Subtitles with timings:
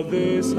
[0.00, 0.54] Dios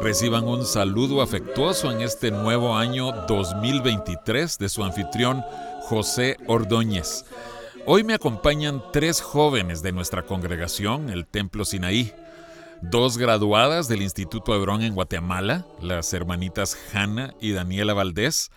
[0.00, 5.42] Reciban un saludo afectuoso en este nuevo año 2023 de su anfitrión
[5.82, 7.24] José Ordóñez.
[7.84, 12.12] Hoy me acompañan tres jóvenes de nuestra congregación, el Templo Sinaí.
[12.80, 18.52] Dos graduadas del Instituto Hebrón en Guatemala, las hermanitas Hanna y Daniela Valdés,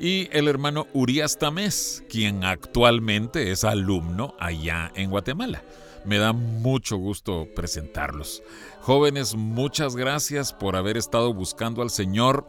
[0.00, 5.62] y el hermano Urias Tamés, quien actualmente es alumno allá en Guatemala.
[6.04, 8.42] Me da mucho gusto presentarlos.
[8.80, 12.46] Jóvenes, muchas gracias por haber estado buscando al Señor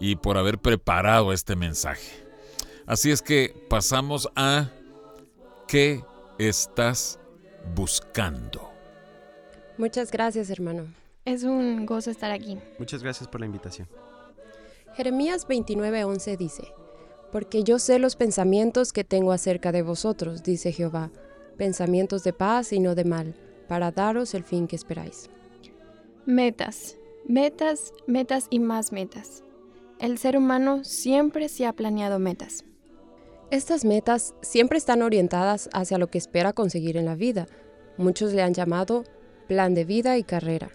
[0.00, 2.26] y por haber preparado este mensaje.
[2.86, 4.70] Así es que pasamos a
[5.66, 6.02] ¿qué
[6.38, 7.18] estás
[7.74, 8.70] buscando?
[9.76, 10.86] Muchas gracias, hermano.
[11.24, 12.58] Es un gozo estar aquí.
[12.78, 13.88] Muchas gracias por la invitación.
[14.94, 16.72] Jeremías 29:11 dice,
[17.30, 21.10] Porque yo sé los pensamientos que tengo acerca de vosotros, dice Jehová
[21.58, 23.34] pensamientos de paz y no de mal,
[23.68, 25.28] para daros el fin que esperáis.
[26.24, 26.96] Metas,
[27.26, 29.42] metas, metas y más metas.
[29.98, 32.64] El ser humano siempre se ha planeado metas.
[33.50, 37.46] Estas metas siempre están orientadas hacia lo que espera conseguir en la vida.
[37.96, 39.04] Muchos le han llamado
[39.48, 40.70] plan de vida y carrera,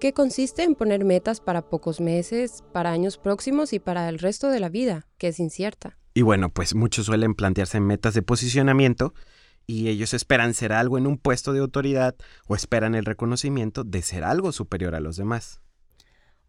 [0.00, 4.48] que consiste en poner metas para pocos meses, para años próximos y para el resto
[4.48, 5.96] de la vida, que es incierta.
[6.12, 9.14] Y bueno, pues muchos suelen plantearse metas de posicionamiento
[9.66, 12.14] y ellos esperan ser algo en un puesto de autoridad
[12.46, 15.60] o esperan el reconocimiento de ser algo superior a los demás.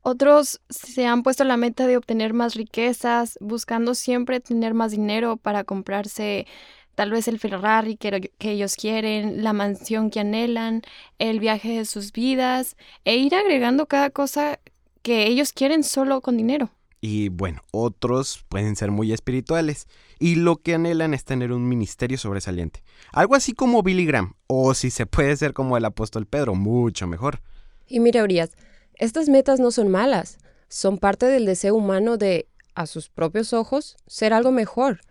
[0.02, 5.38] Otros se han puesto la meta de obtener más riquezas, buscando siempre tener más dinero
[5.38, 6.48] para comprarse
[6.96, 10.81] tal vez el Ferrari que, ellos quieren, la mansión que anhelan,
[11.20, 14.60] el viaje de sus vidas, e ir agregando cada cosa
[15.02, 16.72] que ellos quieren solo con dinero.
[17.00, 19.88] Y bueno, otros pueden ser muy espirituales
[20.20, 22.84] y lo que anhelan es tener un ministerio sobresaliente.
[23.12, 27.06] Algo así como Billy Graham, o si se puede ser como el apóstol Pedro, mucho
[27.06, 27.42] mejor.
[27.86, 28.52] Y mira, Urias,
[28.96, 30.40] estas metas no son malas,
[30.70, 35.02] son parte del deseo humano de, a sus propios ojos, ser algo mejor.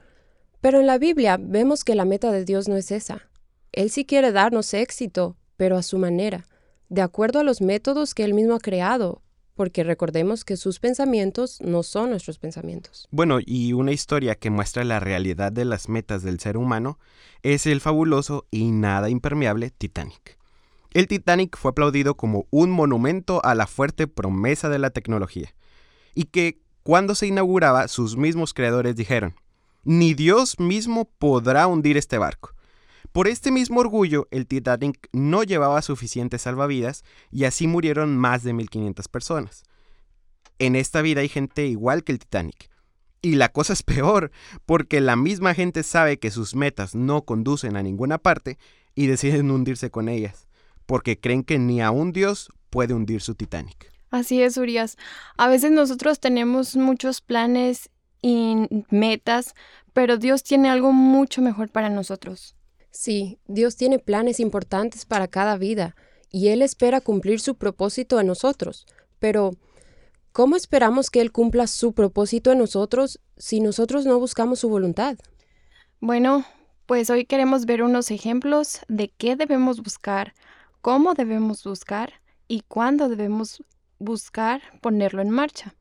[0.60, 3.28] Pero en la Biblia vemos que la meta de Dios no es esa.
[3.72, 6.46] Él sí quiere darnos éxito, pero a su manera,
[6.88, 9.22] de acuerdo a los métodos que Él mismo ha creado,
[9.56, 13.08] porque recordemos que sus pensamientos no son nuestros pensamientos.
[13.10, 16.98] Bueno, y una historia que muestra la realidad de las metas del ser humano
[17.42, 20.38] es el fabuloso y nada impermeable Titanic.
[20.92, 25.54] El Titanic fue aplaudido como un monumento a la fuerte promesa de la tecnología,
[26.14, 29.34] y que cuando se inauguraba sus mismos creadores dijeron,
[29.84, 32.55] ni Dios mismo podrá hundir este barco.
[33.16, 38.52] Por este mismo orgullo, el Titanic no llevaba suficientes salvavidas y así murieron más de
[38.52, 39.62] 1500 personas.
[40.58, 42.68] En esta vida hay gente igual que el Titanic.
[43.22, 44.32] Y la cosa es peor,
[44.66, 48.58] porque la misma gente sabe que sus metas no conducen a ninguna parte
[48.94, 50.46] y deciden hundirse con ellas,
[50.84, 53.90] porque creen que ni a un Dios puede hundir su Titanic.
[54.10, 54.98] Así es, Urias.
[55.38, 57.88] A veces nosotros tenemos muchos planes
[58.20, 58.56] y
[58.90, 59.54] metas,
[59.94, 62.55] pero Dios tiene algo mucho mejor para nosotros.
[62.96, 65.94] Sí, Dios tiene planes importantes para cada vida
[66.30, 68.86] y Él espera cumplir su propósito en nosotros.
[69.18, 69.50] Pero,
[70.32, 75.18] ¿cómo esperamos que Él cumpla su propósito en nosotros si nosotros no buscamos su voluntad?
[76.00, 76.46] Bueno,
[76.86, 80.32] pues hoy queremos ver unos ejemplos de qué debemos buscar,
[80.80, 82.14] cómo debemos buscar
[82.48, 83.62] y cuándo debemos
[83.98, 85.74] buscar ponerlo en marcha.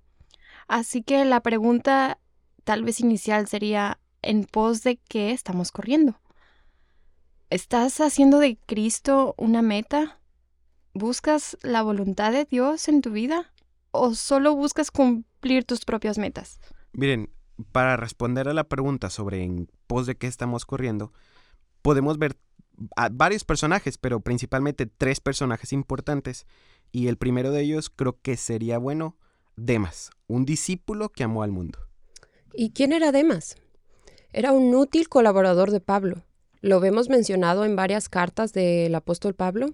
[0.67, 2.19] Así que la pregunta
[2.65, 6.19] tal vez inicial sería, ¿en pos de qué estamos corriendo?
[7.55, 10.19] ¿Estás haciendo de Cristo una meta?
[10.93, 13.53] ¿Buscas la voluntad de Dios en tu vida?
[13.91, 16.59] ¿O solo buscas cumplir tus propias metas?
[16.91, 17.29] Miren,
[17.71, 21.13] para responder a la pregunta sobre en pos de qué estamos corriendo,
[21.81, 22.35] podemos ver
[22.97, 26.47] a varios personajes, pero principalmente tres personajes importantes.
[26.91, 29.15] Y el primero de ellos creo que sería, bueno,
[29.55, 31.79] Demas, un discípulo que amó al mundo.
[32.53, 33.55] ¿Y quién era Demas?
[34.33, 36.25] Era un útil colaborador de Pablo.
[36.65, 39.67] Lo vemos mencionado en varias cartas del apóstol Pablo.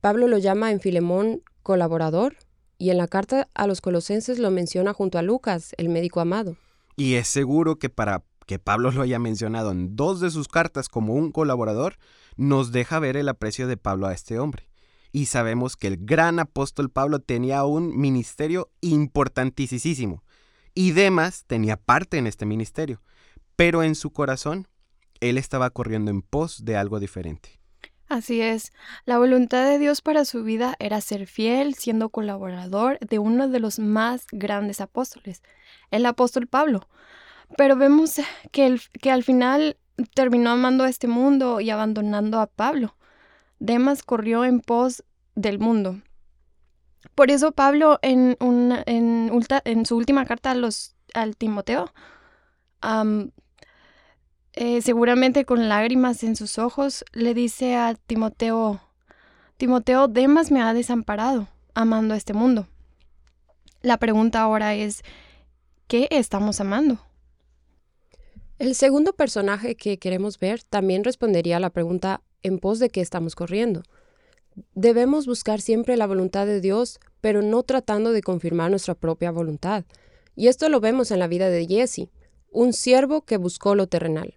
[0.00, 2.36] Pablo lo llama en Filemón colaborador
[2.78, 6.56] y en la carta a los colosenses lo menciona junto a Lucas, el médico amado.
[6.94, 10.88] Y es seguro que para que Pablo lo haya mencionado en dos de sus cartas
[10.88, 11.96] como un colaborador,
[12.36, 14.68] nos deja ver el aprecio de Pablo a este hombre.
[15.10, 20.22] Y sabemos que el gran apóstol Pablo tenía un ministerio importantísimo.
[20.72, 23.02] Y Demas tenía parte en este ministerio.
[23.56, 24.68] Pero en su corazón
[25.22, 27.60] él estaba corriendo en pos de algo diferente.
[28.08, 28.72] Así es,
[29.06, 33.58] la voluntad de Dios para su vida era ser fiel, siendo colaborador de uno de
[33.58, 35.42] los más grandes apóstoles,
[35.90, 36.88] el apóstol Pablo.
[37.56, 38.20] Pero vemos
[38.50, 39.78] que, que al final
[40.14, 42.96] terminó amando a este mundo y abandonando a Pablo.
[43.58, 45.04] Demas corrió en pos
[45.34, 46.02] del mundo.
[47.14, 51.92] Por eso Pablo en, en, su última carta a los, al Timoteo
[54.54, 58.80] eh, seguramente con lágrimas en sus ojos, le dice a Timoteo,
[59.56, 62.66] Timoteo, Demas me ha desamparado, amando este mundo.
[63.80, 65.02] La pregunta ahora es,
[65.86, 66.98] ¿qué estamos amando?
[68.58, 73.00] El segundo personaje que queremos ver también respondería a la pregunta en pos de qué
[73.00, 73.82] estamos corriendo.
[74.74, 79.84] Debemos buscar siempre la voluntad de Dios, pero no tratando de confirmar nuestra propia voluntad.
[80.36, 82.08] Y esto lo vemos en la vida de Jesse,
[82.50, 84.34] un siervo que buscó lo terrenal.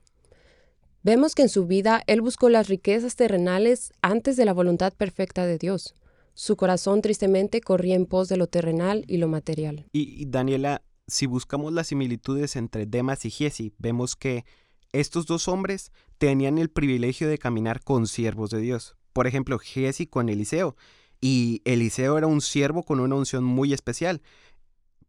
[1.06, 5.46] Vemos que en su vida él buscó las riquezas terrenales antes de la voluntad perfecta
[5.46, 5.94] de Dios.
[6.34, 9.86] Su corazón tristemente corría en pos de lo terrenal y lo material.
[9.94, 14.46] Y, Daniela, si buscamos las similitudes entre Demas y Giesi, vemos que
[14.94, 18.98] estos dos hombres tenían el privilegio de caminar con siervos de Dios.
[19.14, 20.76] Por ejemplo, Giesi con Eliseo.
[21.22, 24.24] Y Eliseo era un siervo con una unción muy especial.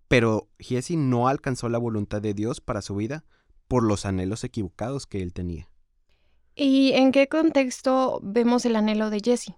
[0.08, 3.24] Pero Giesi no alcanzó la voluntad de Dios para su vida
[3.66, 5.70] por los anhelos equivocados que él tenía.
[6.58, 9.52] ¿Y en qué contexto vemos el anhelo de Jesse?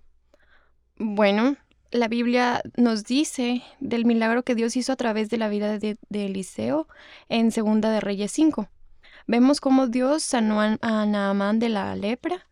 [0.96, 1.56] Bueno,
[1.92, 5.96] la Biblia nos dice del milagro que Dios hizo a través de la vida de,
[6.10, 6.88] Eliseo
[7.28, 8.68] en Segunda de Reyes 5.
[9.28, 12.48] Vemos cómo Dios sanó a, a Naamán de la lepra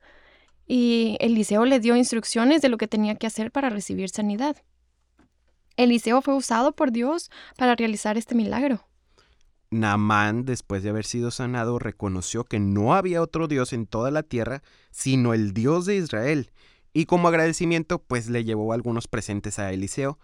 [0.64, 4.56] y Eliseo le dio instrucciones de lo que tenía que hacer para recibir sanidad.
[5.76, 8.86] Eliseo fue usado por Dios para realizar este milagro.
[9.70, 14.22] Naamán, después de haber sido sanado, reconoció que no había otro Dios en toda la
[14.22, 16.50] tierra sino el Dios de Israel,
[16.92, 20.18] y como agradecimiento, pues le llevó algunos presentes a Eliseo.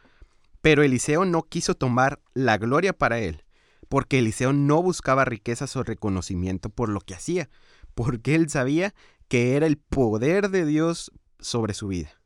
[0.63, 3.45] Pero Eliseo no quiso tomar la gloria para él,
[3.91, 7.51] porque Eliseo no buscaba riquezas o reconocimiento por lo que hacía,
[7.95, 8.95] porque él sabía
[9.29, 12.22] que era el poder de Dios sobre su vida.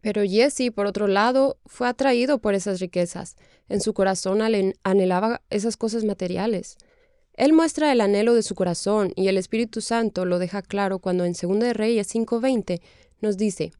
[0.00, 3.36] Pero Jesse, por otro lado, fue atraído por esas riquezas.
[3.68, 4.40] En su corazón
[4.82, 6.76] anhelaba esas cosas materiales.
[7.34, 11.24] Él muestra el anhelo de su corazón y el Espíritu Santo lo deja claro cuando
[11.24, 12.80] en 2 de Reyes 5:20
[13.20, 13.72] nos dice,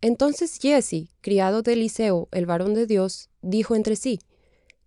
[0.00, 4.20] Entonces Jesse, criado de Eliseo, el varón de Dios, dijo entre sí,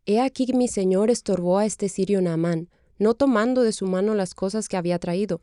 [0.05, 4.33] He aquí mi señor estorbó a este sirio Naamán, no tomando de su mano las
[4.33, 5.41] cosas que había traído.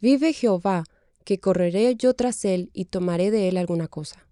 [0.00, 0.84] Vive Jehová,
[1.24, 4.27] que correré yo tras él y tomaré de él alguna cosa.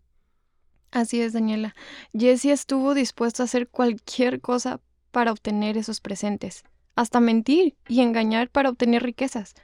[0.90, 1.74] Así es, Daniela.
[2.16, 6.64] Jesse estuvo dispuesto a hacer cualquier cosa para obtener esos presentes,
[6.94, 9.54] hasta mentir y engañar para obtener riquezas.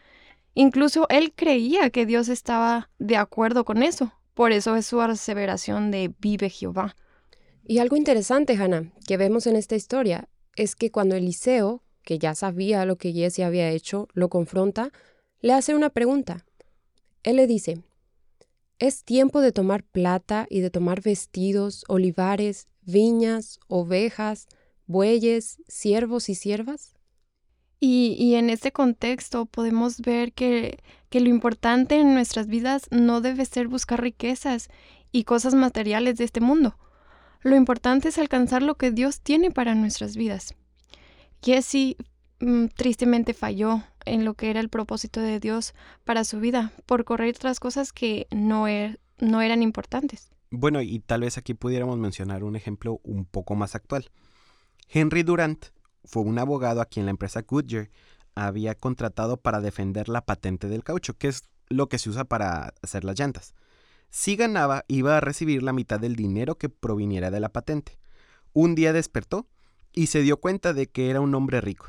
[0.54, 4.12] Incluso él creía que Dios estaba de acuerdo con eso.
[4.34, 6.96] Por eso es su aseveración de vive Jehová.
[7.64, 12.34] Y algo interesante, Hannah, que vemos en esta historia, es que cuando Eliseo, que ya
[12.34, 14.90] sabía lo que Jesse había hecho, lo confronta,
[15.40, 16.44] le hace una pregunta.
[17.22, 17.82] Él le dice,
[18.82, 24.48] ¿es tiempo de tomar plata y de tomar vestidos, olivares, viñas, ovejas,
[24.86, 26.96] bueyes, siervos y siervas?
[27.78, 33.44] Y, en este contexto podemos ver que, que lo importante en nuestras vidas no debe
[33.44, 34.68] ser buscar riquezas
[35.12, 36.76] y cosas materiales de este mundo.
[37.40, 40.56] Lo importante es alcanzar lo que Dios tiene para nuestras vidas.
[41.40, 41.96] Jesse
[42.40, 47.04] mm, tristemente falló en lo que era el propósito de Dios para su vida por
[47.04, 50.30] correr tras cosas que no, er, no eran importantes.
[50.50, 54.10] Bueno, y tal vez aquí pudiéramos mencionar un ejemplo un poco más actual.
[54.88, 55.66] Henry Durant
[56.04, 57.90] fue un abogado a quien la empresa Goodyear
[58.34, 62.74] había contratado para defender la patente del caucho, que es lo que se usa para
[62.82, 63.54] hacer las llantas.
[64.10, 67.98] Si ganaba, iba a recibir la mitad del dinero que proviniera de la patente.
[68.52, 69.48] Un día despertó
[69.92, 71.86] y se dio cuenta de que era un hombre rico.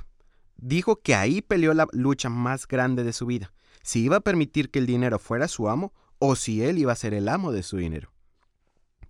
[0.58, 4.72] Dijo que ahí peleó la lucha más grande de su vida, si iba a permitir
[4.72, 7.64] que el dinero fuera su amo o si él iba a ser el amo de
[7.64, 8.12] su dinero.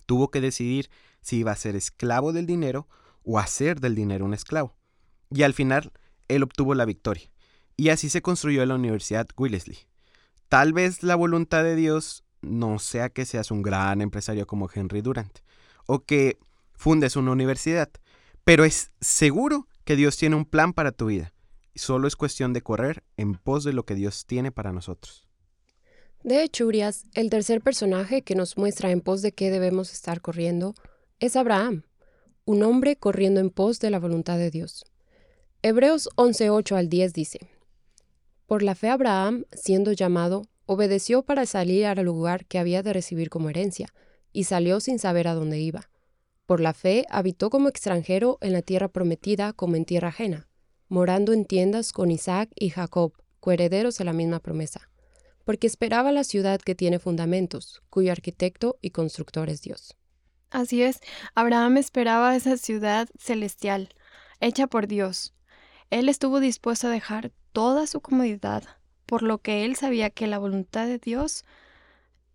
[0.06, 2.88] Tuvo que decidir si iba a ser esclavo del dinero
[3.22, 4.76] o hacer del dinero un esclavo
[5.34, 5.92] y al final
[6.28, 7.30] él obtuvo la victoria.
[7.76, 9.78] Y así se construyó la Universidad Wellesley.
[10.48, 15.00] Tal vez la voluntad de Dios no sea que seas un gran empresario como Henry
[15.00, 15.40] Durant
[15.86, 16.38] o que
[16.72, 17.90] fundes una universidad,
[18.44, 21.32] pero es seguro que Dios tiene un plan para tu vida.
[21.74, 25.26] Solo es cuestión de correr en pos de lo que Dios tiene para nosotros.
[26.22, 30.20] De hecho, Urias, el tercer personaje que nos muestra en pos de qué debemos estar
[30.20, 30.74] corriendo
[31.18, 31.84] es Abraham,
[32.44, 34.84] un hombre corriendo en pos de la voluntad de Dios.
[35.62, 37.40] Hebreos 11:8 al 10 dice,
[38.46, 43.30] Por la fe Abraham, siendo llamado, obedeció para salir al lugar que había de recibir
[43.30, 43.88] como herencia,
[44.32, 45.90] y salió sin saber a dónde iba.
[46.46, 50.48] Por la fe habitó como extranjero en la tierra prometida como en tierra ajena,
[50.88, 54.90] morando en tiendas con Isaac y Jacob, coherederos de la misma promesa,
[55.44, 59.96] porque esperaba la ciudad que tiene fundamentos, cuyo arquitecto y constructor es Dios.
[60.50, 61.00] Así es,
[61.34, 63.88] Abraham esperaba esa ciudad celestial,
[64.40, 65.34] hecha por Dios,
[65.90, 68.64] él estuvo dispuesto a dejar toda su comodidad,
[69.06, 71.44] por lo que él sabía que la voluntad de Dios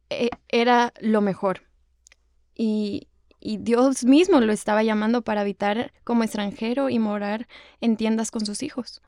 [0.10, 1.64] eh, era lo mejor.
[2.56, 7.48] Y, y Dios mismo lo estaba llamando para habitar como extranjero y morar
[7.82, 9.02] en tiendas con sus hijos.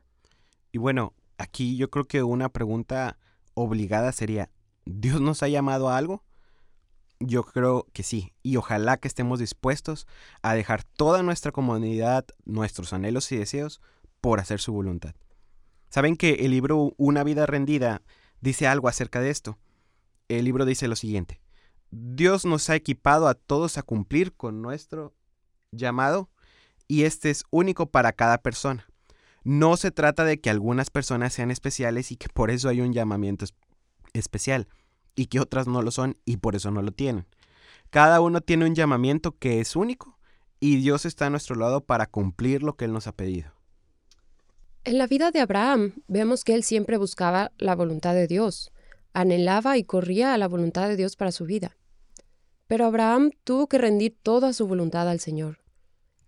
[0.72, 3.18] Y bueno, aquí yo creo que una pregunta
[3.54, 4.50] obligada sería,
[4.86, 6.24] ¿Dios nos ha llamado a algo?
[7.20, 10.08] Yo creo que sí, y ojalá que estemos dispuestos
[10.42, 13.82] a dejar toda nuestra comodidad, nuestros anhelos y deseos
[14.22, 15.14] por hacer su voluntad.
[15.90, 18.02] Saben que el libro Una vida rendida
[18.40, 19.60] dice algo acerca de esto.
[20.30, 21.41] El libro dice lo siguiente.
[21.92, 25.14] Dios nos ha equipado a todos a cumplir con nuestro
[25.72, 26.30] llamado
[26.88, 28.88] y este es único para cada persona.
[29.44, 32.94] No se trata de que algunas personas sean especiales y que por eso hay un
[32.94, 33.46] llamamiento
[34.14, 34.68] especial
[35.16, 37.28] y que otras no lo son y por eso no lo tienen.
[37.90, 40.18] Cada uno tiene un llamamiento que es único
[40.62, 43.52] y Dios está a nuestro lado para cumplir lo que Él nos ha pedido.
[44.84, 48.72] En la vida de Abraham vemos que él siempre buscaba la voluntad de Dios,
[49.14, 51.78] anhelaba y corría a la voluntad de Dios para su vida.
[52.72, 55.60] Pero Abraham tuvo que rendir toda su voluntad al Señor.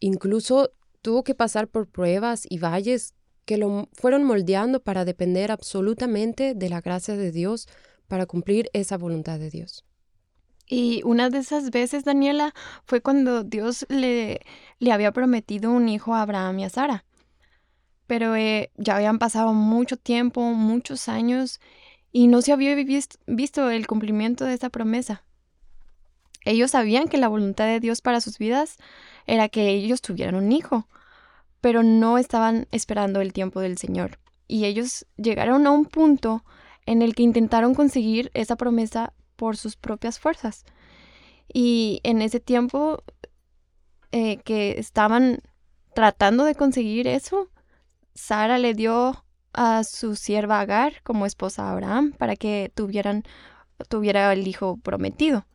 [0.01, 0.71] Incluso
[1.01, 3.13] tuvo que pasar por pruebas y valles
[3.45, 7.69] que lo fueron moldeando para depender absolutamente de la gracia de Dios
[8.09, 9.85] para cumplir esa voluntad de Dios.
[10.67, 14.41] Y una de esas veces, Daniela, fue cuando Dios le,
[14.91, 17.05] había prometido un hijo a Abraham y a Sara
[18.05, 21.61] pero eh, ya habían pasado mucho tiempo, muchos años,
[22.11, 22.75] y no se había
[23.27, 25.23] visto el cumplimiento de esa promesa.
[26.45, 28.77] Ellos sabían que la voluntad de Dios para sus vidas
[29.25, 30.87] era que ellos tuvieran un hijo,
[31.61, 34.19] pero no estaban esperando el tiempo del Señor.
[34.47, 36.43] Y ellos llegaron a un punto
[36.85, 40.65] en el que intentaron conseguir esa promesa por sus propias fuerzas.
[41.51, 43.03] Y en ese tiempo
[44.11, 45.39] eh, que estaban
[45.93, 47.49] tratando de conseguir eso,
[48.13, 49.23] Sara le dio
[49.53, 53.23] a su sierva Agar como esposa a Abraham para que tuvieran,
[53.89, 55.45] tuviera el hijo prometido.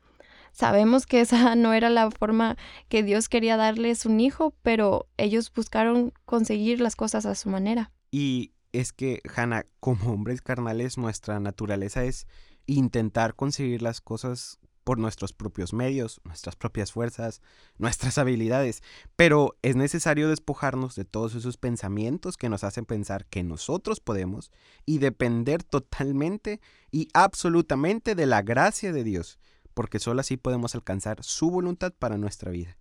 [0.58, 2.56] Sabemos que esa no era la forma
[2.88, 7.92] que Dios quería darles un hijo, pero ellos buscaron conseguir las cosas a su manera.
[8.10, 12.26] Y es que, Hannah, como hombres carnales, nuestra naturaleza es
[12.66, 17.40] intentar conseguir las cosas por nuestros propios medios, nuestras propias fuerzas,
[17.76, 18.82] nuestras habilidades,
[19.14, 24.50] pero es necesario despojarnos de todos esos pensamientos que nos hacen pensar que nosotros podemos
[24.86, 26.60] y depender totalmente
[26.90, 29.38] y absolutamente de la gracia de Dios,
[29.78, 32.76] porque solo así podemos alcanzar su voluntad para nuestra vida.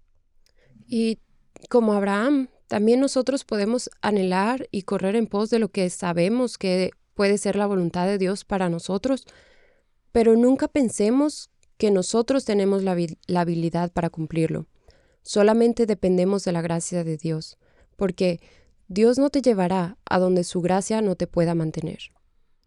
[0.88, 1.20] Y
[1.70, 6.90] como Abraham, también nosotros podemos anhelar y correr en pos de lo que sabemos que
[7.14, 9.28] puede ser la voluntad de Dios para nosotros,
[10.12, 12.94] pero nunca pensemos que nosotros tenemos la,
[13.42, 14.66] habilidad para cumplirlo.
[15.22, 17.60] Solamente dependemos de la gracia de Dios,
[17.96, 18.40] porque
[18.88, 22.00] Dios no te llevará a donde su gracia no te pueda mantener.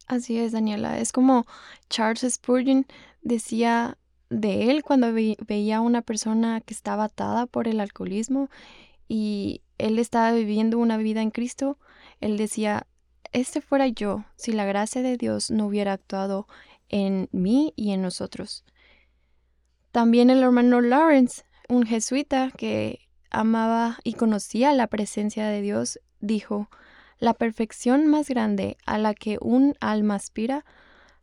[0.07, 1.01] Así es, Daniela.
[1.01, 1.47] Es como
[1.89, 2.87] Charles Spurgeon
[3.23, 3.97] decía
[4.31, 8.49] de él cuando veía a una persona que estaba atada por el alcoholismo
[9.09, 11.79] y él estaba viviendo una vida en Cristo.
[12.21, 12.87] Él decía,
[13.33, 16.47] este fuera yo si la gracia de Dios no hubiera actuado
[16.89, 18.65] en mí y en nosotros.
[19.91, 26.71] También el hermano Lawrence, un jesuita que amaba y conocía la presencia de Dios, dijo,
[27.19, 30.65] la perfección más grande a la que un alma aspira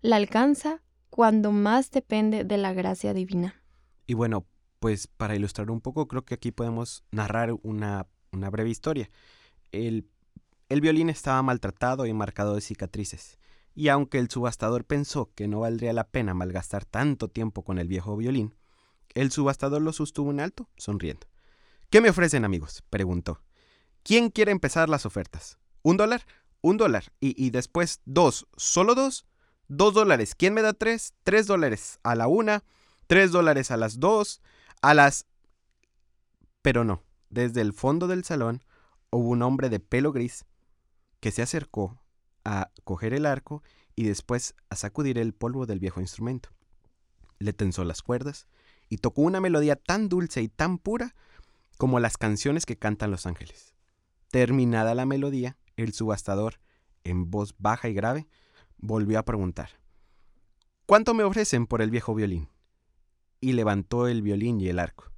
[0.01, 0.81] la alcanza
[1.17, 3.59] cuando más depende de la gracia divina.
[4.05, 4.45] Y bueno,
[4.77, 9.09] pues para ilustrar un poco, creo que aquí podemos narrar una, una breve historia.
[9.71, 10.07] El,
[10.69, 13.39] el violín estaba maltratado y marcado de cicatrices
[13.73, 17.87] y aunque el subastador pensó que no valdría la pena malgastar tanto tiempo con el
[17.87, 18.53] viejo violín,
[19.15, 21.25] el subastador lo sostuvo en alto, sonriendo.
[21.89, 22.83] ¿Qué me ofrecen, amigos?
[22.91, 23.41] preguntó.
[24.03, 25.57] ¿Quién quiere empezar las ofertas?
[25.81, 26.27] ¿Un dólar?
[26.61, 27.05] Un dólar.
[27.19, 28.47] Y, después dos.
[28.55, 29.25] ¿Solo dos?
[29.67, 30.35] Dos dólares.
[30.35, 31.13] ¿Quién me da tres?
[31.23, 32.63] Tres dólares a la una,
[33.07, 34.41] tres dólares a las dos,
[34.81, 35.25] a las...
[36.61, 37.03] Pero no.
[37.29, 38.63] Desde el fondo del salón
[39.11, 40.45] hubo un hombre de pelo gris
[41.19, 41.99] que se acercó
[42.45, 43.63] a coger el arco
[43.95, 46.49] y después a sacudir el polvo del viejo instrumento.
[47.39, 48.47] Le tensó las cuerdas
[48.89, 51.15] y tocó una melodía tan dulce y tan pura
[51.77, 53.73] como las canciones que cantan los ángeles.
[54.29, 56.59] Terminada la melodía, el subastador,
[57.03, 58.27] en voz baja y grave,
[58.77, 59.69] volvió a preguntar,
[60.85, 62.47] ¿Cuánto me ofrecen por el viejo violín?
[63.41, 65.11] Y levantó el violín y el arco.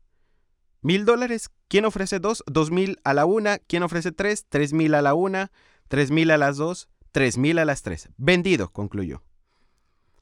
[0.82, 1.52] Mil dólares.
[1.68, 2.44] ¿Quién ofrece dos?
[2.48, 3.60] Dos mil a la una.
[3.60, 4.48] ¿Quién ofrece tres?
[4.50, 5.52] Tres mil a la una.
[5.88, 8.10] Tres mil a las dos tres mil a las tres.
[8.18, 9.24] Vendido, concluyó.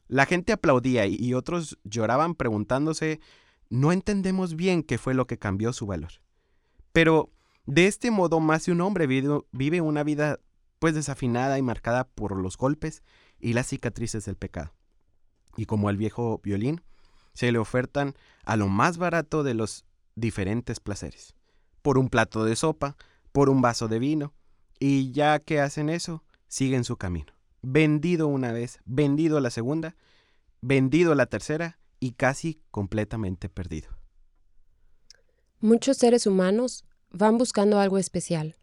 [0.08, 3.20] La gente aplaudía y otros lloraban preguntándose,
[3.70, 6.12] no entendemos bien qué fue lo que cambió su valor.
[6.94, 7.32] Pero
[7.66, 10.40] de este modo más de un hombre vive una vida
[10.80, 13.04] pues desafinada y marcada por los golpes
[13.40, 14.74] y las cicatrices del pecado.
[15.56, 16.82] Y como al viejo violín,
[17.34, 21.36] se le ofertan a lo más barato de los diferentes placeres,
[21.82, 22.98] por un plato de sopa,
[23.32, 24.34] por un vaso de vino,
[24.80, 27.34] y ya que hacen eso, siguen su camino.
[27.62, 29.96] Vendido una vez, vendido la segunda,
[30.62, 33.90] vendido la tercera y casi completamente perdido.
[35.60, 38.56] Muchos seres humanos van buscando algo especial,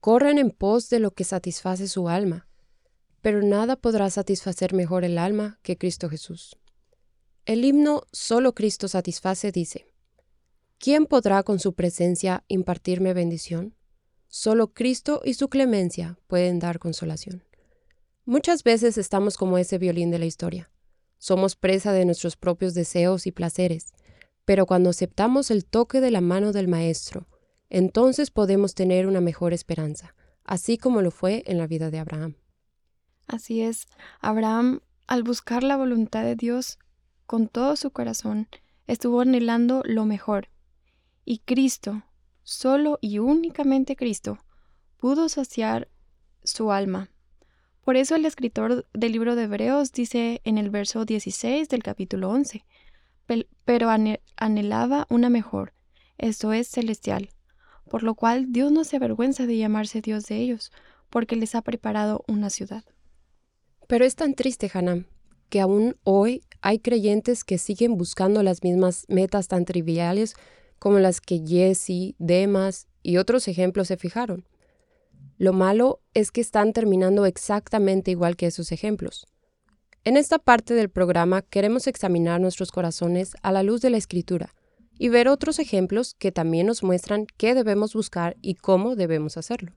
[0.00, 2.47] corren en pos de lo que satisface su alma,
[3.20, 6.56] pero nada podrá satisfacer mejor el alma que Cristo Jesús.
[7.44, 9.86] El himno Solo Cristo satisface dice,
[10.78, 13.74] ¿quién podrá con su presencia impartirme bendición?
[14.28, 17.42] Solo Cristo y su clemencia pueden dar consolación.
[18.26, 20.70] Muchas veces estamos como ese violín de la historia.
[21.16, 23.94] Somos presa de nuestros propios deseos y placeres,
[24.44, 27.26] pero cuando aceptamos el toque de la mano del Maestro,
[27.70, 32.36] entonces podemos tener una mejor esperanza, así como lo fue en la vida de Abraham.
[33.28, 33.86] Así es,
[34.20, 36.78] Abraham, al buscar la voluntad de Dios
[37.26, 38.48] con todo su corazón,
[38.86, 40.48] estuvo anhelando lo mejor.
[41.24, 42.02] Y Cristo,
[42.50, 44.38] Solo y únicamente Cristo
[44.96, 45.88] pudo saciar
[46.42, 47.10] su alma.
[47.84, 52.30] Por eso el escritor del libro de Hebreos dice en el verso 16 del capítulo
[52.30, 52.64] 11,
[53.66, 53.90] pero
[54.36, 55.74] anhelaba una mejor,
[56.16, 57.28] esto es celestial,
[57.90, 60.72] por lo cual Dios no se avergüenza de llamarse Dios de ellos,
[61.10, 62.82] porque les ha preparado una ciudad.
[63.88, 65.06] Pero es tan triste, Hanam,
[65.48, 70.34] que aún hoy hay creyentes que siguen buscando las mismas metas tan triviales
[70.78, 74.46] como las que Jesse, Demas y otros ejemplos se fijaron.
[75.38, 79.26] Lo malo es que están terminando exactamente igual que esos ejemplos.
[80.04, 84.54] En esta parte del programa queremos examinar nuestros corazones a la luz de la escritura
[84.98, 89.72] y ver otros ejemplos que también nos muestran qué debemos buscar y cómo debemos hacerlo.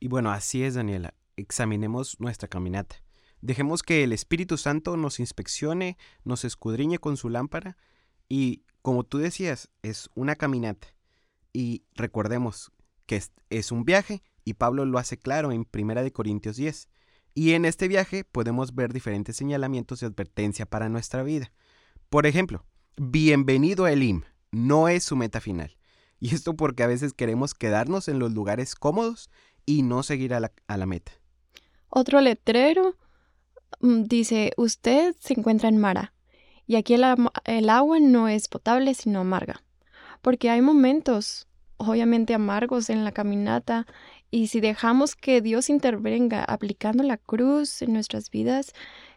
[0.00, 1.14] Y bueno, así es, Daniela.
[1.36, 2.96] Examinemos nuestra caminata.
[3.42, 7.76] Dejemos que el Espíritu Santo nos inspeccione, nos escudriñe con su lámpara
[8.28, 10.88] y como tú decías, es una caminata.
[11.52, 12.72] Y recordemos
[13.06, 16.88] que es, un viaje y Pablo lo hace claro en 1 Corintios 10.
[17.34, 21.52] Y en este viaje podemos ver diferentes señalamientos de advertencia para nuestra vida.
[22.10, 22.64] Por ejemplo,
[22.96, 25.76] bienvenido a Elim, no es su meta final.
[26.20, 29.30] Y esto porque a veces queremos quedarnos en los lugares cómodos
[29.66, 31.10] y no seguir a la, a la meta.
[31.88, 32.96] Otro letrero
[33.80, 36.12] dice, usted se encuentra en Mara
[36.66, 37.04] y aquí el,
[37.44, 39.62] el agua no es potable sino amarga.
[40.20, 43.86] Porque hay momentos obviamente amargos en la caminata
[44.30, 48.72] y si dejamos que Dios intervenga aplicando la cruz en nuestras vidas,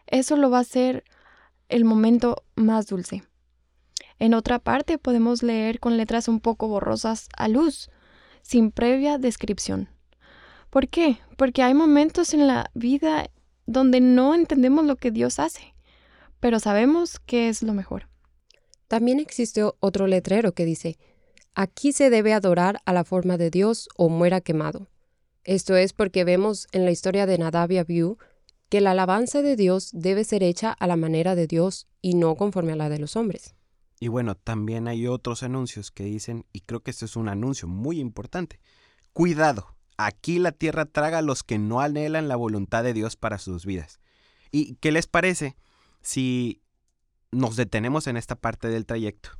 [0.06, 1.04] eso lo va a hacer
[1.68, 3.22] el momento más dulce.
[4.18, 7.90] En otra parte podemos leer con letras un poco borrosas a luz,
[8.42, 9.88] sin previa descripción.
[10.70, 11.18] ¿Por qué?
[11.36, 13.30] Porque hay momentos en la vida
[13.66, 15.74] donde no entendemos lo que Dios hace,
[16.40, 18.08] pero sabemos que es lo mejor.
[18.88, 20.98] También existe otro letrero que dice,
[21.54, 24.88] aquí se debe adorar a la forma de Dios o muera quemado.
[25.44, 28.18] Esto es porque vemos en la historia de Nadab y Abiú
[28.68, 32.34] que la alabanza de Dios debe ser hecha a la manera de Dios y no
[32.34, 33.54] conforme a la de los hombres.
[33.98, 37.66] Y bueno, también hay otros anuncios que dicen, y creo que este es un anuncio
[37.66, 38.60] muy importante,
[39.12, 43.38] cuidado, aquí la tierra traga a los que no anhelan la voluntad de Dios para
[43.38, 44.00] sus vidas.
[44.50, 45.56] ¿Y qué les parece
[46.02, 46.62] si
[47.32, 49.30] nos detenemos en esta parte del trayecto?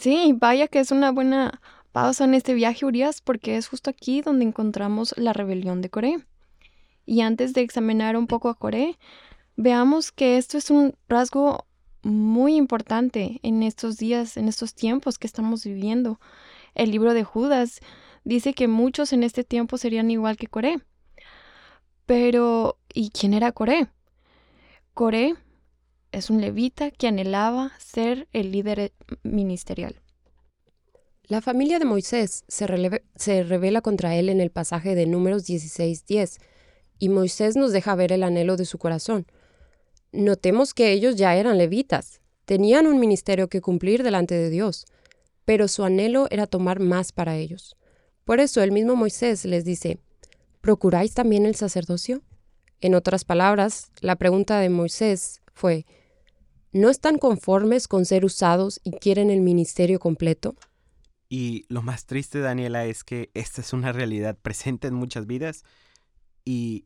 [0.00, 1.60] Sí, vaya que es una buena
[1.92, 6.16] pausa en este viaje, Urias, porque es justo aquí donde encontramos la rebelión de Coré.
[7.04, 8.98] Y antes de examinar un poco a Coré,
[9.56, 11.66] veamos que esto es un rasgo
[12.02, 16.20] muy importante en estos días, en estos tiempos que estamos viviendo.
[16.74, 17.80] El libro de Judas
[18.26, 20.80] dice que muchos en este tiempo serían igual que Coré.
[22.04, 23.88] Pero, ¿y quién era Coré?
[24.92, 25.34] Coré
[26.12, 30.02] es un levita que anhelaba ser el líder ministerial.
[31.28, 32.66] La familia de Moisés se,
[33.16, 36.38] se revela contra él en el pasaje de Números 16:10,
[36.98, 39.26] y Moisés nos deja ver el anhelo de su corazón.
[40.12, 44.86] Notemos que ellos ya eran levitas, tenían un ministerio que cumplir delante de Dios,
[45.44, 47.75] pero su anhelo era tomar más para ellos.
[48.26, 49.98] Por eso el mismo Moisés les dice,
[50.60, 52.20] ¿procuráis también el sacerdocio?
[52.82, 55.86] En otras palabras, la pregunta de Moisés fue,
[56.72, 60.54] ¿no están conformes con ser usados y quieren el ministerio completo?
[61.30, 65.64] Y lo más triste, Daniela, es que esta es una realidad presente en muchas vidas
[66.44, 66.84] y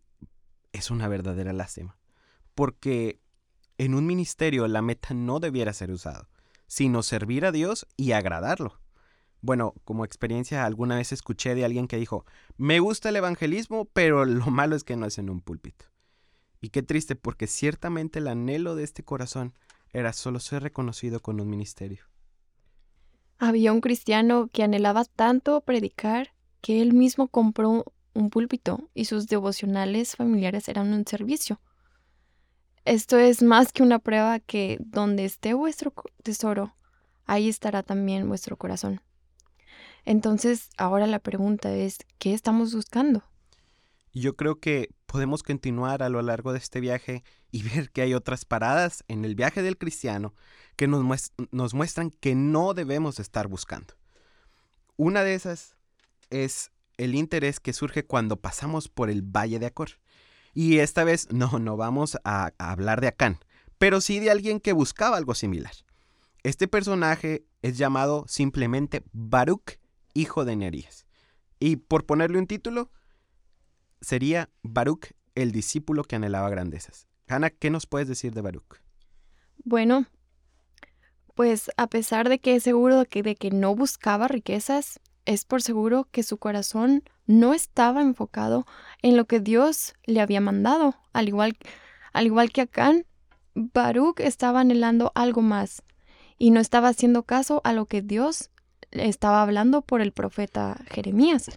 [0.72, 1.96] es una verdadera lástima
[2.54, 3.20] porque
[3.78, 6.28] en un ministerio la meta no debiera ser usado,
[6.66, 8.79] sino servir a Dios y agradarlo.
[9.42, 12.24] Bueno, como experiencia alguna vez escuché de alguien que dijo,
[12.56, 15.86] me gusta el evangelismo, pero lo malo es que no es en un púlpito.
[16.60, 19.54] Y qué triste, porque ciertamente el anhelo de este corazón
[19.92, 22.04] era solo ser reconocido con un ministerio.
[23.38, 29.26] Había un cristiano que anhelaba tanto predicar que él mismo compró un púlpito y sus
[29.26, 31.60] devocionales familiares eran un servicio.
[32.84, 36.74] Esto es más que una prueba que donde esté vuestro tesoro,
[37.24, 39.00] ahí estará también vuestro corazón.
[40.10, 43.22] Entonces, ahora la pregunta es, ¿qué estamos buscando?
[44.12, 48.14] Yo creo que podemos continuar a lo largo de este viaje y ver que hay
[48.14, 50.34] otras paradas en el viaje del cristiano
[50.74, 53.94] que nos, nos muestran que no debemos estar buscando.
[54.96, 55.76] Una de esas
[56.30, 59.90] es el interés que surge cuando pasamos por el Valle de Acor.
[60.54, 63.38] Y esta vez no, no vamos a, hablar de Acán,
[63.78, 65.74] pero sí de alguien que buscaba algo similar.
[66.42, 69.78] Este personaje es llamado simplemente Baruch,
[70.14, 71.06] hijo de Nerías.
[71.58, 72.90] Y por ponerle un título,
[74.00, 77.06] sería Baruch, el discípulo que anhelaba grandezas.
[77.28, 78.80] Hanna, ¿qué nos puedes decir de Baruch?
[79.62, 80.06] Bueno,
[81.34, 85.62] pues a pesar de que es seguro que, de que no buscaba riquezas, es por
[85.62, 88.66] seguro que su corazón no estaba enfocado
[89.02, 90.96] en lo que Dios le había mandado.
[91.12, 91.56] Al igual,
[92.12, 93.06] al igual que Acán,
[93.54, 95.82] Baruch estaba anhelando algo más
[96.38, 98.49] y no estaba haciendo caso a lo que Dios
[98.92, 101.50] estaba hablando por el profeta Jeremías.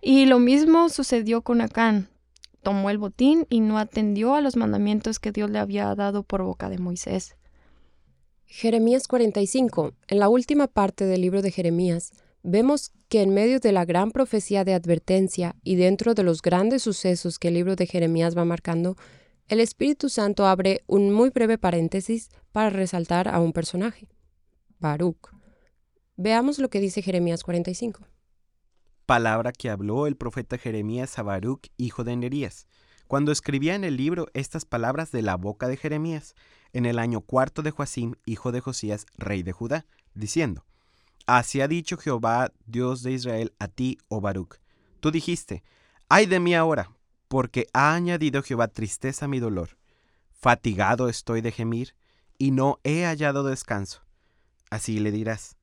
[0.00, 2.08] Y lo mismo sucedió con Acán.
[2.62, 6.42] Tomó el botín y no atendió a los mandamientos que Dios le había dado por
[6.42, 7.36] boca de Moisés.
[8.46, 13.72] Jeremías 45, en la última parte del libro de Jeremías, vemos que en medio de
[13.72, 17.86] la gran profecía de advertencia y dentro de los grandes sucesos que el libro de
[17.86, 18.96] Jeremías va marcando,
[19.48, 24.08] el Espíritu Santo abre un muy breve paréntesis para resaltar a un personaje,
[24.78, 25.35] Baruch.
[26.18, 28.00] Veamos lo que dice Jeremías 45.
[29.04, 32.66] Palabra que habló el profeta Jeremías a Baruch, hijo de Nerías,
[33.06, 36.34] cuando escribía en el libro estas palabras de la boca de Jeremías,
[36.72, 40.64] en el año cuarto de Joacim, hijo de Josías, rey de Judá, diciendo,
[41.26, 44.56] Así ha dicho Jehová, Dios de Israel, a ti, oh Baruch.
[45.00, 45.64] Tú dijiste,
[46.08, 46.92] ay de mí ahora,
[47.28, 49.76] porque ha añadido Jehová tristeza a mi dolor.
[50.32, 51.94] Fatigado estoy de gemir,
[52.38, 54.00] y no he hallado descanso.
[54.70, 55.55] Así le dirás,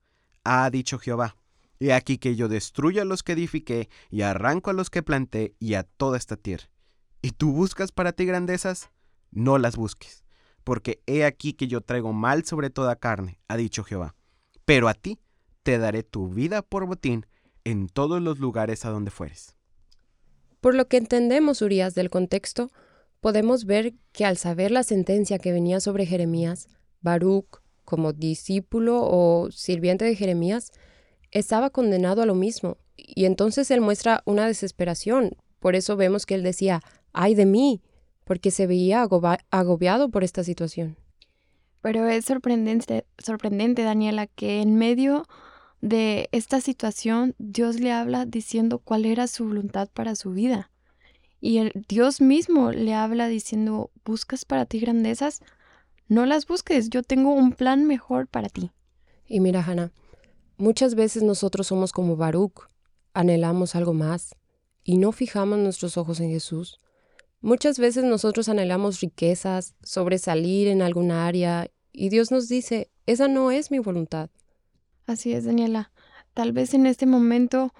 [0.43, 1.35] ha dicho Jehová,
[1.79, 5.55] he aquí que yo destruyo a los que edifiqué, y arranco a los que planté,
[5.59, 6.69] y a toda esta tierra.
[7.21, 8.89] ¿Y tú buscas para ti grandezas?
[9.31, 10.23] No las busques,
[10.63, 14.15] porque he aquí que yo traigo mal sobre toda carne, ha dicho Jehová.
[14.65, 15.19] Pero a ti
[15.63, 17.25] te daré tu vida por botín
[17.63, 19.55] en todos los lugares a donde fueres.
[20.59, 22.71] Por lo que entendemos, Urias, del contexto,
[23.19, 26.67] podemos ver que al saber la sentencia que venía sobre Jeremías,
[27.01, 30.71] Baruch, como discípulo o sirviente de Jeremías,
[31.31, 35.35] estaba condenado a lo mismo, y entonces él muestra una desesperación.
[35.59, 37.81] Por eso vemos que él decía, ay de mí,
[38.23, 39.07] porque se veía
[39.51, 40.97] agobiado por esta situación.
[41.81, 45.25] Pero es sorprendente, sorprendente, Daniela, que en medio
[45.81, 50.71] de esta situación, Dios le habla diciendo cuál era su voluntad para su vida.
[51.41, 55.41] Y el Dios mismo le habla diciendo, ¿buscas para ti grandezas?
[56.07, 58.71] No las busques, yo tengo un plan mejor para ti.
[59.25, 59.91] Y mira, Hannah,
[60.57, 62.69] muchas veces nosotros somos como Baruch,
[63.13, 64.35] anhelamos algo más
[64.83, 66.79] y no fijamos nuestros ojos en Jesús.
[67.41, 73.51] Muchas veces nosotros anhelamos riquezas, sobresalir en alguna área, y Dios nos dice, esa no
[73.51, 74.29] es mi voluntad.
[75.05, 75.91] Así es, Daniela.
[76.33, 77.73] Tal vez en este momento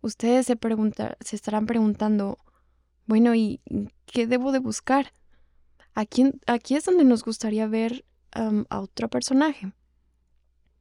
[0.00, 0.58] ustedes se,
[1.20, 2.38] se estarán preguntando,
[3.06, 3.60] bueno, ¿y
[4.06, 5.12] qué debo de buscar?
[5.94, 9.72] Aquí, aquí es donde nos gustaría ver a otro personaje.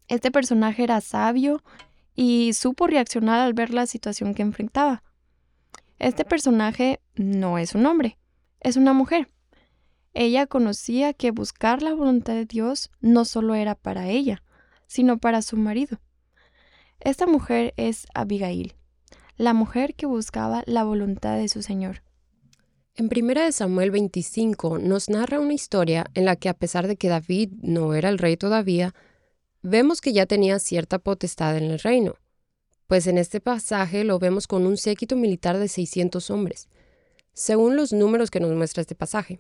[0.08, 1.64] Este personaje era sabio
[2.16, 5.04] y supo reaccionar al ver la situación que enfrentaba.
[6.00, 8.18] Este personaje no es un hombre,
[8.60, 9.30] es una mujer.
[10.14, 14.44] Ella conocía que buscar la voluntad de Dios no solo era para ella,
[14.88, 16.00] sino para su marido.
[17.00, 18.76] Esta mujer es Abigail,
[19.38, 22.02] la mujer que buscaba la voluntad de su Señor.
[23.00, 27.08] En 1 Samuel 25 nos narra una historia en la que a pesar de que
[27.08, 28.94] David no era el rey todavía,
[29.62, 32.16] vemos que ya tenía cierta potestad en el reino,
[32.88, 36.68] pues en este pasaje lo vemos con un séquito militar de 600 hombres,
[37.32, 39.40] según los números que nos muestra este pasaje.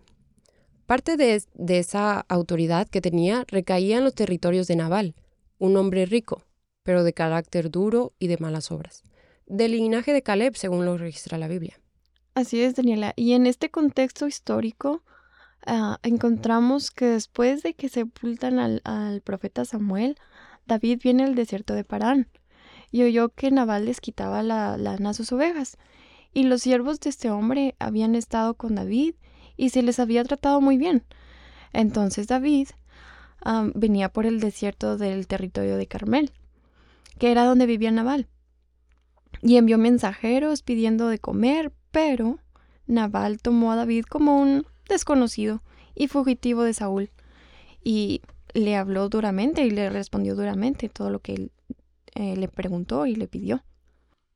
[0.86, 5.16] Parte de, de esa autoridad que tenía recaía en los territorios de Nabal,
[5.58, 6.46] un hombre rico,
[6.84, 9.04] pero de carácter duro y de malas obras.
[9.48, 11.78] Del linaje de Caleb, según lo registra la Biblia.
[12.36, 13.14] Así es, Daniela.
[13.16, 15.04] Y en este contexto histórico,
[15.66, 20.18] ah, encontramos que después de que sepultan al, al, profeta Samuel,
[20.66, 22.30] David viene al desierto de Parán
[22.92, 25.78] y oyó que Nabal les quitaba la lana a sus ovejas.
[26.34, 29.16] Y los siervos de este hombre habían estado con David
[29.58, 31.04] y se les había tratado muy bien.
[31.74, 32.70] Entonces David
[33.74, 36.32] venía por el desierto del territorio de Carmel,
[37.18, 38.28] que era donde vivía Nabal.
[39.42, 42.40] Y envió mensajeros pidiendo de comer, pero
[42.88, 45.62] Nabal tomó a David como un desconocido
[45.96, 47.12] y fugitivo de Saúl.
[47.84, 48.22] Y
[48.54, 51.52] le habló duramente y le respondió duramente todo lo que él
[52.16, 53.64] eh, le preguntó y le pidió.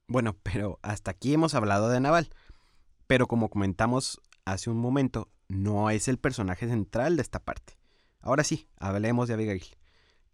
[0.07, 2.29] Bueno, pero hasta aquí hemos hablado de Nabal.
[3.07, 7.77] Pero como comentamos hace un momento, no es el personaje central de esta parte.
[8.21, 9.65] Ahora sí, hablemos de Abigail.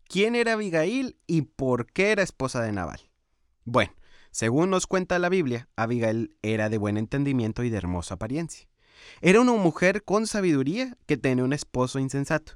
[0.07, 2.99] ¿Quién era Abigail y por qué era esposa de Nabal?
[3.65, 3.93] Bueno,
[4.31, 8.67] según nos cuenta la Biblia, Abigail era de buen entendimiento y de hermosa apariencia.
[9.21, 12.53] Era una mujer con sabiduría que tenía un esposo insensato.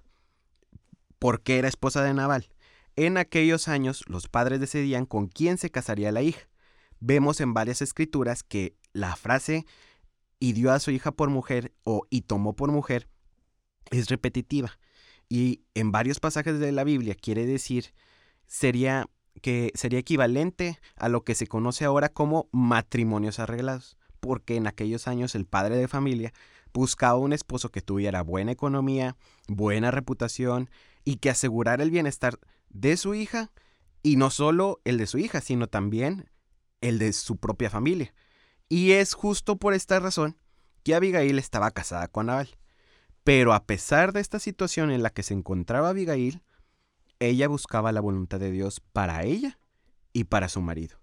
[1.20, 2.50] ¿Por qué era esposa de Nabal?
[2.96, 6.48] En aquellos años los padres decidían con quién se casaría la hija.
[7.00, 9.66] Vemos en varias escrituras que la frase
[10.40, 13.08] y dio a su hija por mujer o y tomó por mujer
[13.92, 14.78] es repetitiva
[15.30, 17.94] y en varios pasajes de la Biblia quiere decir
[18.46, 19.10] sería
[19.44, 25.06] que sería equivalente a lo que se conoce ahora como matrimonios arreglados, porque en aquellos
[25.06, 26.32] años el padre de familia
[26.74, 29.18] buscaba un esposo que tuviera buena economía,
[29.50, 30.70] buena reputación
[31.04, 33.52] y que asegurara el bienestar de su hija
[34.02, 36.32] y no solo el de su hija, sino también
[36.80, 38.14] el de su propia familia.
[38.70, 40.38] Y es justo por esta razón
[40.84, 42.58] que Abigail estaba casada con Nabal.
[43.26, 46.42] Pero a pesar de esta situación en la que se encontraba Abigail,
[47.28, 49.60] ella buscaba la voluntad de Dios para ella
[50.12, 50.98] y para su marido.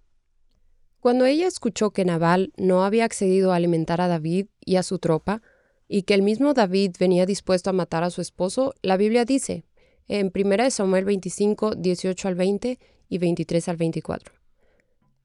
[1.00, 4.98] Cuando ella escuchó que Nabal no había accedido a alimentar a David y a su
[4.98, 5.42] tropa,
[5.88, 9.64] y que el mismo David venía dispuesto a matar a su esposo, la Biblia dice,
[10.06, 12.78] en 1 Samuel 25, 18 al 20
[13.08, 14.34] y 23 al 24.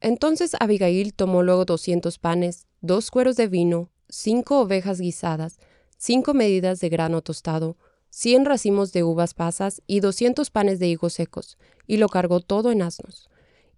[0.01, 5.59] Entonces Abigail tomó luego doscientos panes, dos cueros de vino, cinco ovejas guisadas,
[5.97, 7.77] cinco medidas de grano tostado,
[8.15, 12.71] cien racimos de uvas pasas y doscientos panes de higos secos, y lo cargó todo
[12.71, 13.29] en asnos.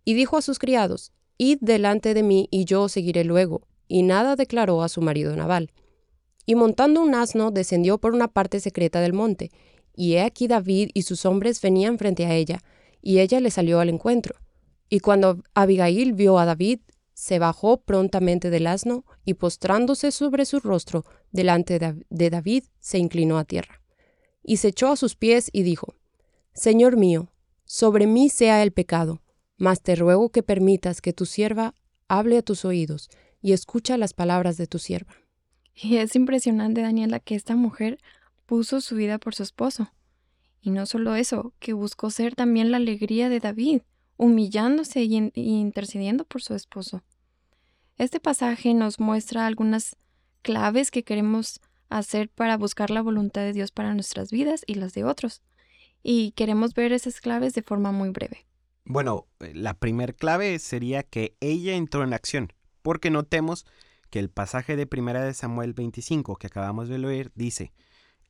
[0.06, 3.64] Y dijo a sus criados, Id delante de mí, y yo os seguiré luego.
[3.88, 5.72] Y nada declaró a su marido Nabal.
[6.46, 9.50] Y montando un asno, descendió por una parte secreta del monte,
[9.96, 12.60] y he aquí David y sus hombres venían frente a ella,
[13.02, 14.36] y ella le salió al encuentro.
[14.88, 16.82] Y cuando Abigail vio a David,
[17.16, 23.40] se bajó prontamente del asno, y postrándose sobre su rostro delante de David, se inclinó
[23.40, 23.82] a tierra.
[24.48, 25.94] Y se echó a sus pies y dijo,
[26.54, 27.28] Señor mío,
[27.66, 29.22] sobre mí sea el pecado,
[29.58, 31.76] mas te ruego que permitas que tu sierva
[32.08, 33.10] hable a tus oídos
[33.42, 35.14] y escucha las palabras de tu sierva.
[35.76, 38.00] Y es impresionante, Daniela, que esta mujer
[38.46, 39.92] puso su vida por su esposo.
[40.62, 43.82] Y no solo eso, que buscó ser también la alegría de David,
[44.16, 47.04] humillándose y, intercediendo por su esposo.
[47.98, 49.98] Este pasaje nos muestra algunas
[50.42, 54.94] claves que queremos hacer para buscar la voluntad de Dios para nuestras vidas y las
[54.94, 55.42] de otros.
[56.04, 58.46] Y queremos ver esas claves de forma muy breve.
[58.86, 63.66] Bueno, eh, la primer clave sería que ella entró en acción, porque notemos
[64.10, 67.74] que el pasaje de Primera de Samuel 25 que acabamos de leer dice,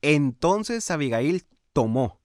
[0.01, 2.19] entonces Abigail tomó.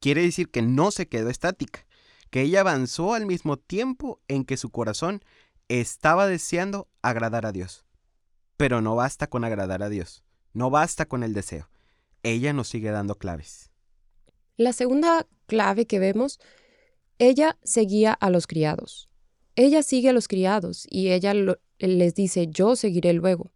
[0.00, 1.86] Quiere decir que no se quedó estática,
[2.30, 5.22] que ella avanzó al mismo tiempo en que su corazón
[5.68, 7.84] estaba deseando agradar a Dios.
[8.60, 11.70] Pero no basta con agradar a Dios, no basta con el deseo.
[12.22, 13.70] Ella nos sigue dando claves.
[14.58, 16.38] La segunda clave que vemos
[17.18, 19.08] ella seguía a los criados.
[19.56, 21.32] Ella sigue a los criados y ella
[21.78, 23.50] les dice, yo seguiré luego.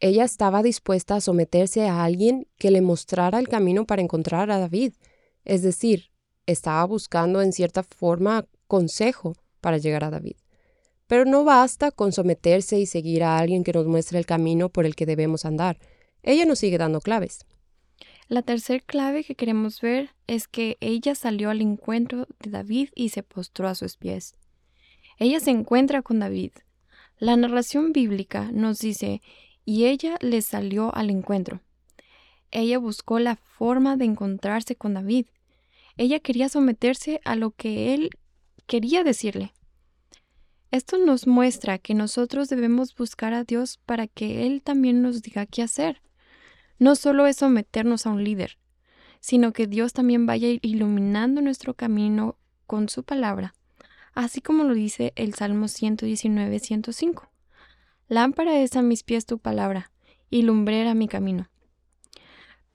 [0.00, 4.58] Ella estaba dispuesta a someterse a alguien que le mostrara el camino para encontrar a
[4.58, 4.92] David.
[5.46, 6.10] Es decir,
[6.44, 10.36] estaba buscando en cierta forma consejo para llegar a David.
[11.12, 14.86] Pero no basta con someterse y seguir a alguien que nos muestre el camino por
[14.86, 15.78] el que debemos andar.
[16.22, 17.44] Ella nos sigue dando claves.
[18.28, 23.10] La tercera clave que queremos ver es que ella salió al encuentro de David y
[23.10, 24.36] se postró a sus pies.
[25.18, 26.52] Ella se encuentra con David.
[27.18, 29.20] La narración bíblica nos dice,
[29.66, 31.60] y ella le salió al encuentro.
[32.50, 35.26] Ella buscó la forma de encontrarse con David.
[35.98, 38.08] Ella quería someterse a lo que él
[38.66, 39.52] quería decirle.
[40.72, 45.44] Esto nos muestra que nosotros debemos buscar a Dios para que Él también nos diga
[45.44, 46.00] qué hacer.
[46.78, 48.56] No solo es someternos a un líder,
[49.20, 53.54] sino que Dios también vaya iluminando nuestro camino con su palabra,
[54.14, 57.28] así como lo dice el Salmo 119, 105.
[58.08, 59.90] Lámpara es a mis pies tu palabra,
[60.30, 61.50] y lumbrera mi camino.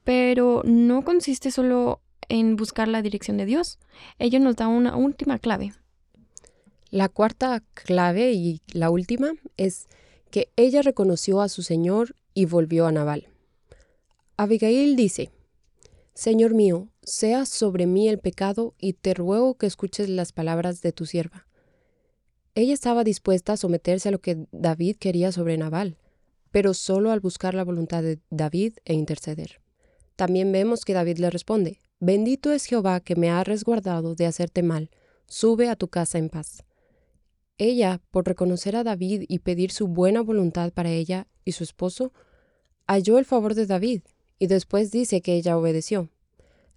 [0.04, 3.80] Pero no consiste solo en buscar la dirección de Dios,
[4.20, 5.74] ello nos da una última clave.
[6.90, 9.88] La cuarta clave y la última es
[10.32, 13.28] que ella reconoció a su Señor y volvió a Naval.
[14.38, 15.32] Abigail dice,
[16.14, 20.92] Señor mío, sea sobre mí el pecado y te ruego que escuches las palabras de
[20.92, 21.48] tu sierva.
[22.56, 25.98] Ella estaba dispuesta a someterse a lo que David quería sobre Nabal,
[26.52, 29.62] pero solo al buscar la voluntad de David e interceder.
[30.16, 34.64] También vemos que David le responde, Bendito es Jehová que me ha resguardado de hacerte
[34.64, 34.90] mal,
[35.28, 36.64] sube a tu casa en paz.
[37.58, 42.14] Ella, por reconocer a David y pedir su buena voluntad para ella y su esposo,
[42.86, 44.02] halló el favor de David
[44.40, 46.10] y después dice que ella obedeció.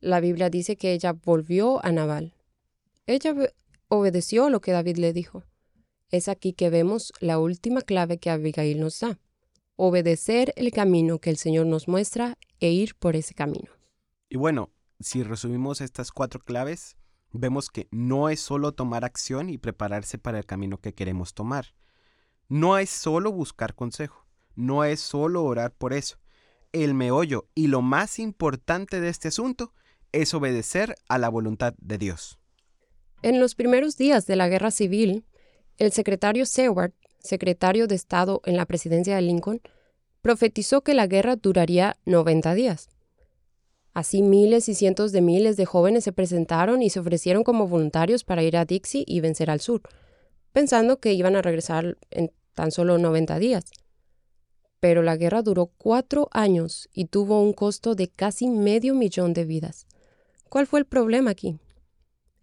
[0.00, 2.34] La Biblia dice que ella volvió a Nabal.
[3.06, 3.34] Ella
[3.88, 5.44] obedeció lo que David le dijo.
[6.10, 9.18] Es aquí que vemos la última clave que Abigail nos da.
[9.76, 13.70] Obedecer el camino que el Señor nos muestra e ir por ese camino.
[14.28, 16.96] Y bueno, si resumimos estas cuatro claves,
[17.32, 21.74] vemos que no es solo tomar acción y prepararse para el camino que queremos tomar.
[22.48, 24.26] No es solo buscar consejo.
[24.56, 26.18] No es solo orar por eso
[26.72, 29.72] el meollo y lo más importante de este asunto
[30.12, 32.38] es obedecer a la voluntad de Dios.
[33.22, 35.24] En los primeros días de la guerra civil,
[35.78, 39.60] el secretario Seward, secretario de Estado en la presidencia de Lincoln,
[40.22, 42.88] profetizó que la guerra duraría 90 días.
[44.00, 48.24] Así miles y cientos de miles de jóvenes se presentaron y se ofrecieron como voluntarios
[48.24, 49.82] para ir a Dixie y vencer al sur,
[50.52, 53.64] pensando que iban a regresar en tan solo 90 días
[54.80, 59.44] pero la guerra duró cuatro años y tuvo un costo de casi medio millón de
[59.44, 59.86] vidas.
[60.48, 61.58] ¿Cuál fue el problema aquí?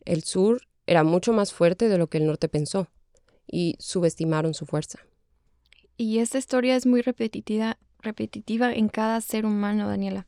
[0.05, 2.87] El sur era mucho más fuerte de lo que el norte pensó,
[3.47, 4.99] y subestimaron su fuerza.
[5.97, 10.26] Y esta historia es muy repetitiva, repetitiva en cada ser humano, Daniela.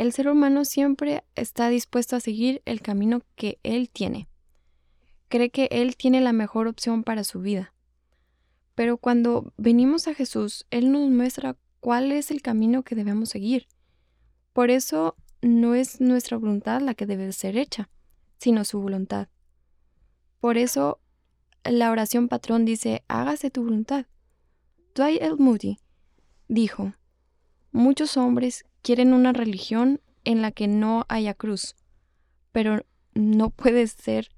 [0.00, 4.30] El ser humano siempre está dispuesto a seguir el camino que él tiene.
[5.28, 7.74] Cree que él tiene la mejor opción para su vida.
[8.74, 13.68] Pero cuando venimos a Jesús, Él nos muestra cuál es el camino que debemos seguir.
[14.54, 17.90] Por eso no es nuestra voluntad la que debe ser hecha,
[18.38, 19.28] sino su voluntad.
[20.40, 20.98] Por eso
[21.62, 24.06] la oración patrón dice, hágase tu voluntad.
[24.94, 25.34] Dwight L.
[25.36, 25.76] Moody
[26.48, 26.94] dijo,
[27.70, 31.76] muchos hombres quieren una religión en la que no haya cruz,
[32.52, 34.30] pero no puede ser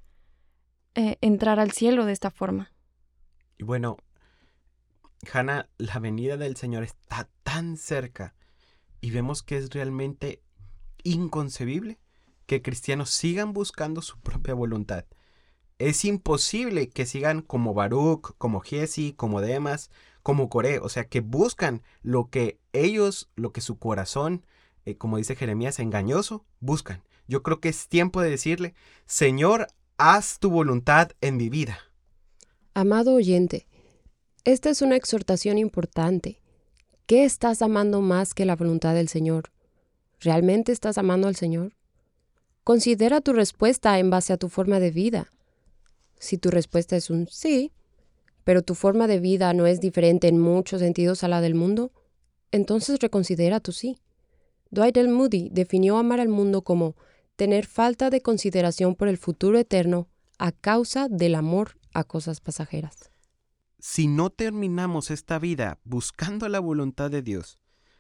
[0.95, 2.73] eh, entrar al cielo de esta forma.
[3.59, 3.97] Y bueno,
[5.33, 8.35] Hannah, la venida del Señor está tan cerca
[9.01, 10.43] y vemos que es realmente
[11.03, 11.99] inconcebible
[12.47, 15.05] que cristianos sigan buscando su propia voluntad.
[15.79, 19.91] Es imposible que sigan como Baruch, como Giesi, como Demas,
[20.23, 24.45] como Coré, o sea, que buscan lo que ellos, lo que su corazón,
[24.85, 27.03] eh, como dice Jeremías, engañoso, buscan.
[27.29, 28.75] Yo creo que es tiempo de decirle,
[29.07, 31.79] Señor, haz tu voluntad en mi vida.
[32.75, 33.67] Amado oyente,
[34.45, 36.41] esta es una exhortación importante.
[37.07, 39.53] ¿Qué estás amando más que la voluntad del Señor?
[40.21, 41.75] ¿Realmente estás amando al Señor?
[42.65, 45.29] Considera tu respuesta en base a tu forma de vida.
[46.19, 47.73] Si tu respuesta es un sí,
[48.45, 51.93] pero tu forma de vida no es diferente en muchos sentidos a la del mundo,
[52.51, 53.99] entonces reconsidera tu sí.
[54.71, 55.11] Dwight L.
[55.11, 56.97] Moody definió amar al mundo como
[57.37, 63.13] tener falta de consideración por el futuro eterno a causa del amor a cosas pasajeras
[63.83, 67.59] si no terminamos esta vida buscando la voluntad de Dios,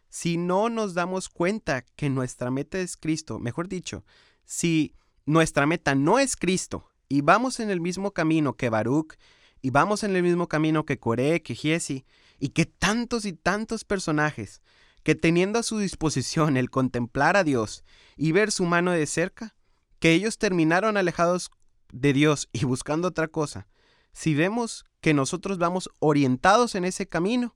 [0.08, 4.04] si no nos damos cuenta que nuestra meta es Cristo, mejor dicho,
[4.44, 4.94] si
[5.26, 9.14] nuestra meta no es Cristo y vamos en el mismo camino que Baruch,
[9.62, 12.04] y vamos en el mismo camino que Coré, que Giesi,
[12.38, 14.60] y que tantos y tantos personajes,
[15.04, 17.84] que teniendo a su disposición el contemplar a Dios
[18.16, 19.54] y ver su mano de cerca,
[20.00, 21.50] que ellos terminaron alejados
[21.92, 23.68] de Dios y buscando otra cosa,
[24.12, 27.54] si vemos que nosotros vamos orientados en ese camino,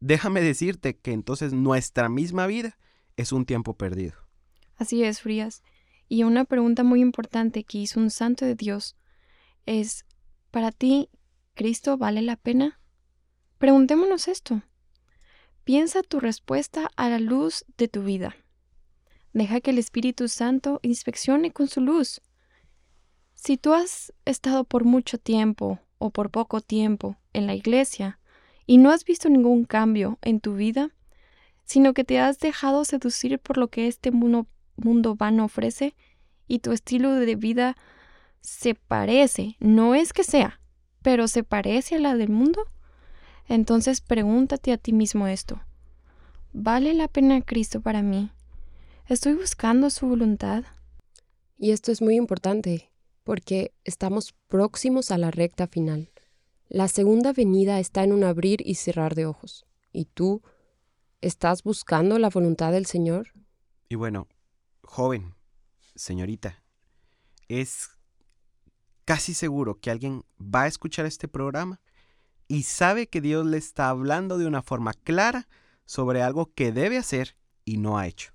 [0.00, 2.78] déjame decirte que entonces nuestra misma vida
[3.16, 4.14] es un tiempo perdido.
[4.76, 5.62] Así es, Frías.
[6.08, 8.96] Y una pregunta muy importante que hizo un santo de Dios
[9.66, 10.04] es,
[10.50, 11.08] ¿para ti
[11.54, 12.80] Cristo vale la pena?
[13.58, 14.62] Preguntémonos esto.
[15.64, 18.36] Piensa tu respuesta a la luz de tu vida.
[19.32, 22.20] Deja que el Espíritu Santo inspeccione con su luz.
[23.34, 28.18] Si tú has estado por mucho tiempo o por poco tiempo en la iglesia
[28.66, 30.94] y no has visto ningún cambio en tu vida,
[31.64, 34.46] sino que te has dejado seducir por lo que este mundo,
[34.76, 35.94] mundo vano ofrece
[36.46, 37.76] y tu estilo de vida
[38.40, 40.60] se parece, no es que sea,
[41.02, 42.64] pero se parece a la del mundo,
[43.46, 45.60] entonces pregúntate a ti mismo esto.
[46.52, 48.30] ¿Vale la pena Cristo para mí?
[49.06, 50.64] ¿Estoy buscando su voluntad?
[51.56, 52.90] Y esto es muy importante
[53.24, 56.10] porque estamos próximos a la recta final.
[56.68, 59.66] La segunda venida está en un abrir y cerrar de ojos.
[59.92, 60.42] ¿Y tú
[61.20, 63.32] estás buscando la voluntad del Señor?
[63.88, 64.28] Y bueno,
[64.82, 65.34] joven,
[65.94, 66.62] señorita,
[67.48, 67.90] es
[69.08, 71.80] casi seguro que alguien va a escuchar este programa
[72.46, 75.48] y sabe que Dios le está hablando de una forma clara
[75.86, 77.34] sobre algo que debe hacer
[77.64, 78.34] y no ha hecho.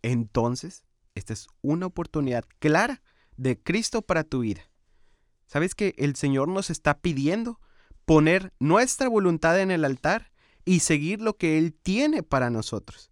[0.00, 3.02] Entonces, esta es una oportunidad clara
[3.36, 4.62] de Cristo para tu vida.
[5.44, 7.60] ¿Sabes que el Señor nos está pidiendo
[8.06, 10.32] poner nuestra voluntad en el altar
[10.64, 13.10] y seguir lo que Él tiene para nosotros?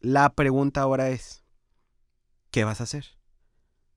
[0.00, 1.44] La pregunta ahora es,
[2.50, 3.16] ¿qué vas a hacer?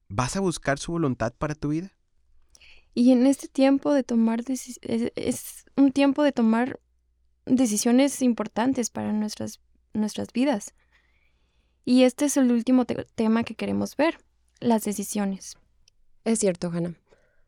[0.10, 1.92] ¿Vas a buscar su voluntad para tu vida?
[3.00, 6.82] Y en este tiempo de tomar es, es un tiempo de tomar
[7.46, 9.62] decisiones importantes para nuestras,
[9.94, 10.74] nuestras vidas.
[11.86, 14.18] Y este es el último tema que queremos ver
[14.60, 15.58] las decisiones.
[16.26, 16.96] Es cierto, Hannah.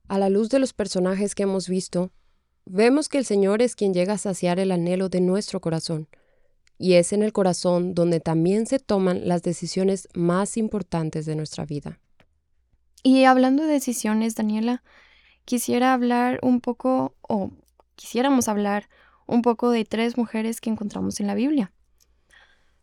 [0.07, 2.13] A la luz de los personajes que hemos visto,
[2.63, 6.07] vemos que el Señor es quien llega a saciar el anhelo de nuestro corazón,
[6.77, 11.65] y es en el corazón donde también se toman las decisiones más importantes de nuestra
[11.65, 11.99] vida.
[13.03, 14.81] Y hablando de decisiones, Daniela,
[15.45, 17.51] quisiera hablar un poco, o
[17.95, 18.89] quisiéramos hablar
[19.25, 21.71] un poco de tres mujeres que encontramos en la Biblia.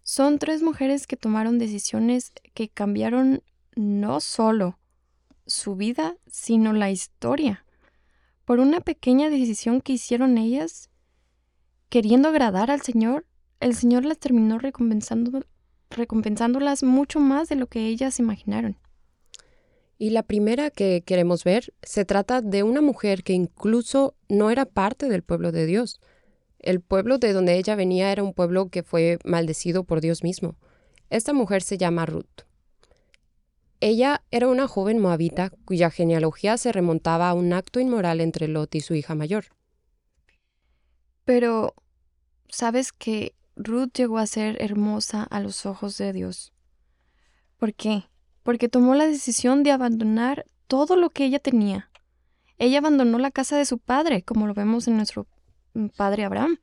[0.02, 3.42] Son tres mujeres que tomaron decisiones que cambiaron
[3.76, 4.78] no solo
[5.46, 7.64] su vida, sino la historia.
[8.44, 10.88] Por una pequeña decisión que hicieron ellas,
[11.90, 13.26] queriendo agradar al Señor,
[13.60, 15.44] el Señor las terminó recompensando,
[15.90, 18.78] recompensándolas mucho más de lo que ellas imaginaron.
[19.98, 24.64] Y la primera que queremos ver se trata de una mujer que incluso no era
[24.64, 26.00] parte del pueblo de Dios.
[26.60, 30.56] El pueblo de donde ella venía era un pueblo que fue maldecido por Dios mismo.
[31.10, 32.42] Esta mujer se llama Ruth.
[33.80, 38.74] Ella era una joven moabita cuya genealogía se remontaba a un acto inmoral entre Lot
[38.76, 39.46] y su hija mayor.
[41.24, 41.74] Pero,
[42.48, 46.52] ¿sabes que Ruth llegó a ser hermosa a los ojos de Dios?
[47.56, 48.04] ¿Por qué?
[48.48, 51.90] Porque tomó la decisión de abandonar todo lo que ella tenía.
[52.56, 55.26] Ella abandonó la casa de su padre, como lo vemos en nuestro
[55.74, 56.58] mm, padre Abraham,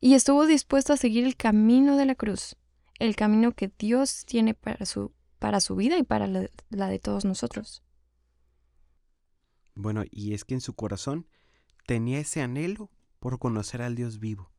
[0.00, 2.56] y estuvo dispuesto a seguir el camino de la cruz,
[2.98, 6.98] el camino que Dios tiene para su, para su vida y para la, la de
[6.98, 7.84] todos nosotros.
[9.76, 11.28] Bueno, y es que en su corazón
[11.86, 14.50] tenía ese anhelo por conocer al Dios vivo.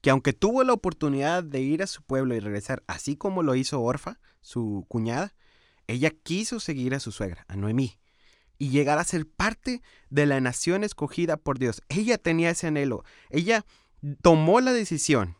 [0.00, 3.54] Que aunque tuvo la oportunidad de ir a su pueblo y regresar, así como lo
[3.54, 5.34] hizo Orfa, su cuñada,
[5.86, 7.98] ella quiso seguir a su suegra, a Noemí,
[8.58, 11.82] y llegar a ser parte de la nación escogida por Dios.
[11.88, 13.04] Ella tenía ese anhelo.
[13.30, 13.64] Ella
[14.22, 15.36] tomó la decisión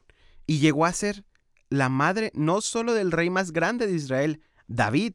[0.47, 1.25] y llegó a ser
[1.69, 5.15] la madre no solo del rey más grande de Israel, David,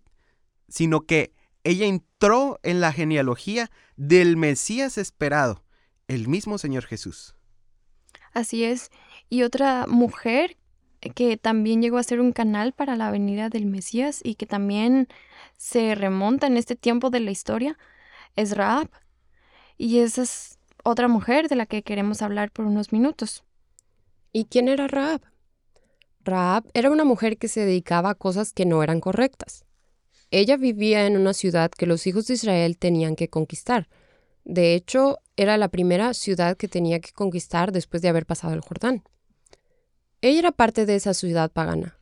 [0.69, 1.33] sino que
[1.63, 5.63] ella entró en la genealogía del Mesías esperado,
[6.07, 7.35] el mismo Señor Jesús.
[8.33, 8.91] Así es.
[9.29, 10.57] Y otra mujer
[11.13, 15.07] que también llegó a ser un canal para la venida del Mesías y que también
[15.57, 17.77] se remonta en este tiempo de la historia
[18.35, 18.89] es Raab.
[19.77, 23.43] Y esa es otra mujer de la que queremos hablar por unos minutos.
[24.31, 25.21] ¿Y quién era Raab?
[26.23, 29.65] Raab era una mujer que se dedicaba a cosas que no eran correctas.
[30.31, 33.87] Ella vivía en una ciudad que los hijos de Israel tenían que conquistar.
[34.43, 38.61] De hecho, era la primera ciudad que tenía que conquistar después de haber pasado el
[38.61, 39.03] Jordán.
[40.25, 41.99] Ella era parte de esa ciudad pagana,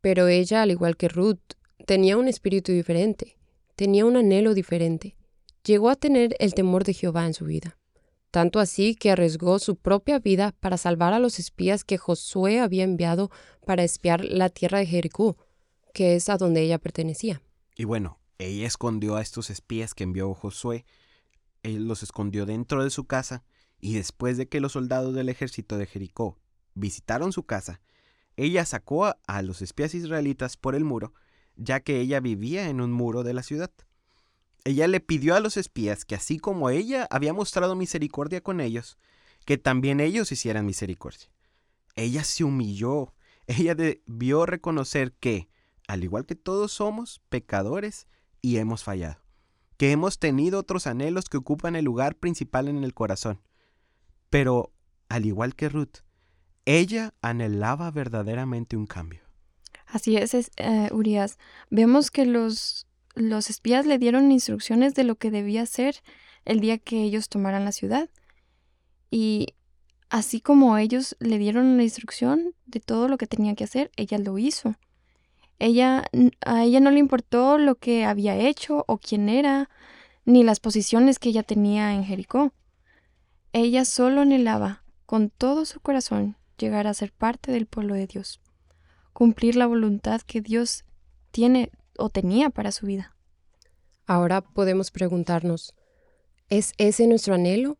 [0.00, 1.40] pero ella, al igual que Ruth,
[1.84, 3.38] tenía un espíritu diferente,
[3.74, 5.16] tenía un anhelo diferente.
[5.64, 7.76] Llegó a tener el temor de Jehová en su vida,
[8.30, 12.84] tanto así que arriesgó su propia vida para salvar a los espías que Josué había
[12.84, 13.32] enviado
[13.66, 15.36] para espiar la tierra de Jericó,
[15.92, 17.42] que es a donde ella pertenecía.
[17.74, 20.84] Y bueno, ella escondió a estos espías que envió Josué,
[21.64, 23.42] él los escondió dentro de su casa,
[23.80, 26.38] y después de que los soldados del ejército de Jericó
[26.74, 27.80] visitaron su casa,
[28.36, 31.12] ella sacó a los espías israelitas por el muro,
[31.56, 33.70] ya que ella vivía en un muro de la ciudad.
[34.64, 38.98] Ella le pidió a los espías que así como ella había mostrado misericordia con ellos,
[39.44, 41.30] que también ellos hicieran misericordia.
[41.96, 43.14] Ella se humilló,
[43.46, 45.48] ella debió reconocer que,
[45.88, 48.06] al igual que todos somos pecadores
[48.42, 49.20] y hemos fallado,
[49.76, 53.42] que hemos tenido otros anhelos que ocupan el lugar principal en el corazón.
[54.28, 54.72] Pero,
[55.08, 55.98] al igual que Ruth,
[56.78, 59.20] ella anhelaba verdaderamente un cambio.
[59.86, 61.38] Así es, eh, Urias.
[61.68, 65.96] Vemos que los, los espías le dieron instrucciones de lo que debía hacer
[66.44, 68.08] el día que ellos tomaran la ciudad.
[69.10, 69.54] Y
[70.08, 74.18] así como ellos le dieron la instrucción de todo lo que tenía que hacer, ella
[74.18, 74.76] lo hizo.
[75.58, 76.04] Ella,
[76.46, 79.68] a ella no le importó lo que había hecho o quién era,
[80.24, 82.52] ni las posiciones que ella tenía en Jericó.
[83.52, 88.40] Ella solo anhelaba, con todo su corazón, llegar a ser parte del pueblo de Dios,
[89.12, 90.84] cumplir la voluntad que Dios
[91.30, 93.16] tiene o tenía para su vida.
[94.06, 95.74] Ahora podemos preguntarnos,
[96.48, 97.78] ¿es ese nuestro anhelo?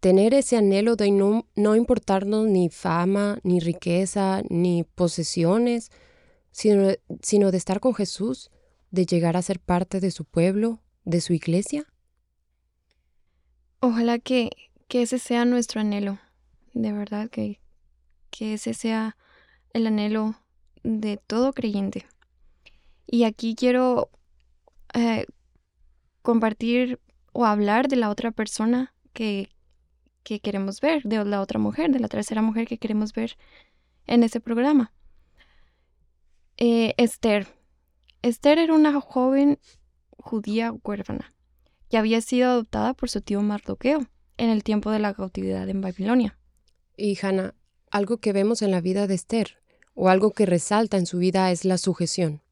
[0.00, 5.90] Tener ese anhelo de no, no importarnos ni fama, ni riqueza, ni posesiones,
[6.50, 6.90] sino,
[7.22, 8.50] sino de estar con Jesús,
[8.90, 11.86] de llegar a ser parte de su pueblo, de su iglesia?
[13.80, 14.50] Ojalá que,
[14.88, 16.18] que ese sea nuestro anhelo,
[16.74, 17.60] de verdad que,
[18.34, 19.16] que ese sea
[19.72, 20.34] el anhelo
[20.82, 22.04] de todo creyente.
[23.06, 24.10] Y aquí quiero
[24.92, 25.26] eh,
[26.22, 26.98] compartir
[27.32, 29.50] o hablar de la otra persona que,
[30.24, 33.36] que queremos ver, de la otra mujer, de la tercera mujer que queremos ver
[34.06, 34.92] en ese programa.
[36.56, 37.46] Eh, Esther.
[38.22, 39.60] Esther era una joven
[40.18, 41.32] judía huérfana
[41.88, 44.06] que había sido adoptada por su tío Mardoqueo
[44.38, 46.36] en el tiempo de la cautividad en Babilonia.
[46.96, 47.54] Y Hannah,
[47.94, 49.62] algo que vemos en la vida de Esther,
[49.94, 52.42] o algo que resalta en su vida, es la sujeción.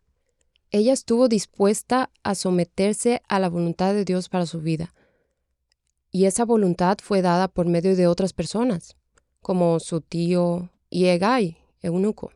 [0.70, 4.95] Ella estuvo dispuesta a someterse a la voluntad de Dios para su vida.
[6.12, 8.97] Y esa voluntad fue dada por medio de otras personas,
[9.40, 12.30] como su tío y Egai, eunuco.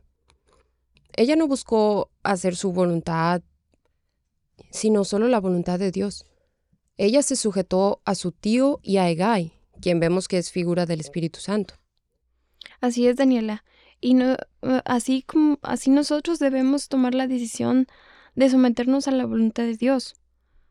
[1.15, 3.41] Ella no buscó hacer su voluntad,
[4.69, 6.25] sino solo la voluntad de Dios.
[6.97, 10.99] Ella se sujetó a su tío y a Egai, quien vemos que es figura del
[10.99, 11.75] Espíritu Santo.
[12.81, 13.63] Así es, Daniela.
[13.99, 17.87] Y no, eh, así como así nosotros debemos tomar la decisión
[18.35, 20.15] de someternos a la voluntad de Dios,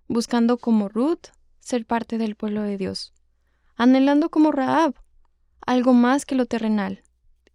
[0.06, 1.28] buscando como Ruth
[1.58, 3.12] ser parte del pueblo de Dios,
[3.74, 4.94] anhelando como Raab
[5.66, 7.02] algo más que lo terrenal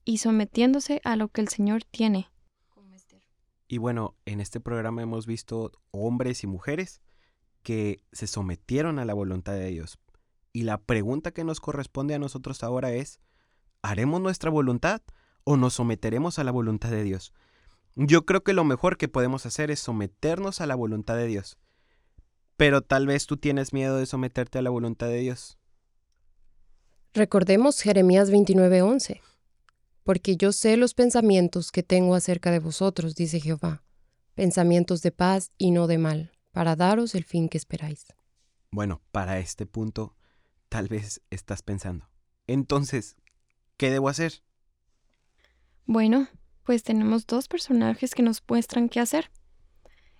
[0.03, 2.31] y sometiéndose a lo que el Señor tiene.
[3.71, 7.01] Y bueno, en este programa hemos visto hombres y mujeres
[7.63, 9.97] que se sometieron a la voluntad de Dios.
[10.51, 13.21] Y la pregunta que nos corresponde a nosotros ahora es,
[13.81, 15.01] ¿Haremos nuestra voluntad
[15.43, 17.33] o nos someteremos a la voluntad de Dios?
[17.95, 21.57] Yo creo que lo mejor que podemos hacer es someternos a la voluntad de Dios.
[22.57, 25.57] Pero tal vez tú tienes miedo de someterte a la voluntad de Dios.
[27.13, 29.21] Recordemos Jeremías 29:11.
[30.03, 33.83] Porque yo sé los pensamientos que tengo acerca de vosotros, dice Jehová,
[34.33, 38.05] pensamientos de paz y no de mal, para daros el fin que esperáis.
[38.71, 40.15] Bueno, para este punto,
[40.69, 42.09] tal vez estás pensando.
[42.47, 43.15] Entonces,
[43.81, 44.43] ¿qué debo hacer?
[45.87, 46.27] Bueno,
[46.63, 49.31] pues tenemos dos personajes que nos muestran qué hacer.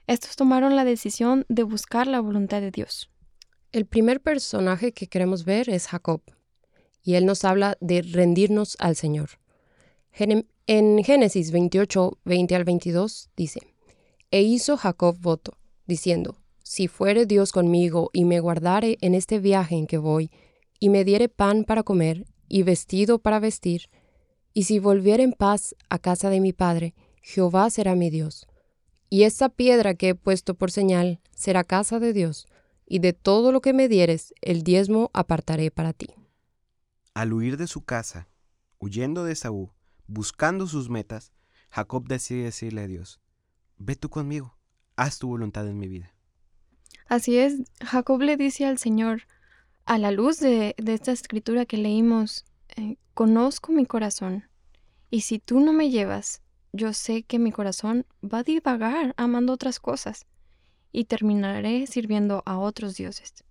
[0.07, 3.11] Estos tomaron la decisión de buscar la voluntad de Dios.
[3.71, 6.23] El primer personaje que queremos ver es Jacob,
[7.03, 9.29] y él nos habla de rendirnos al Señor.
[10.65, 13.59] En Génesis 28, 20 al 22 dice,
[14.31, 15.55] E hizo Jacob voto,
[15.85, 20.31] diciendo, Si fuere Dios conmigo y me guardare en este viaje en que voy,
[20.79, 23.89] y me diere pan para comer y vestido para vestir,
[24.53, 28.45] y si volviere en paz a casa de mi padre, Jehová será mi Dios.
[29.09, 32.47] Y esta piedra que he puesto por señal será casa de Dios,
[32.85, 36.07] y de todo lo que me dieres, el diezmo apartaré para ti.
[37.13, 38.27] Al huir de su casa,
[38.79, 39.71] huyendo de Saúl,
[40.07, 41.31] buscando sus metas,
[41.69, 43.21] Jacob decide decirle a Dios,
[43.77, 44.57] ve tú conmigo,
[44.97, 46.13] haz tu voluntad en mi vida.
[47.07, 49.21] Así es, Jacob le dice al Señor,
[49.85, 54.47] a la luz de, esta escritura que leímos, eh, conozco mi corazón,
[55.09, 56.41] y si tú no me llevas,
[56.73, 60.25] yo sé que mi corazón va a divagar amando otras cosas,
[60.91, 63.43] y terminaré sirviendo a otros dioses.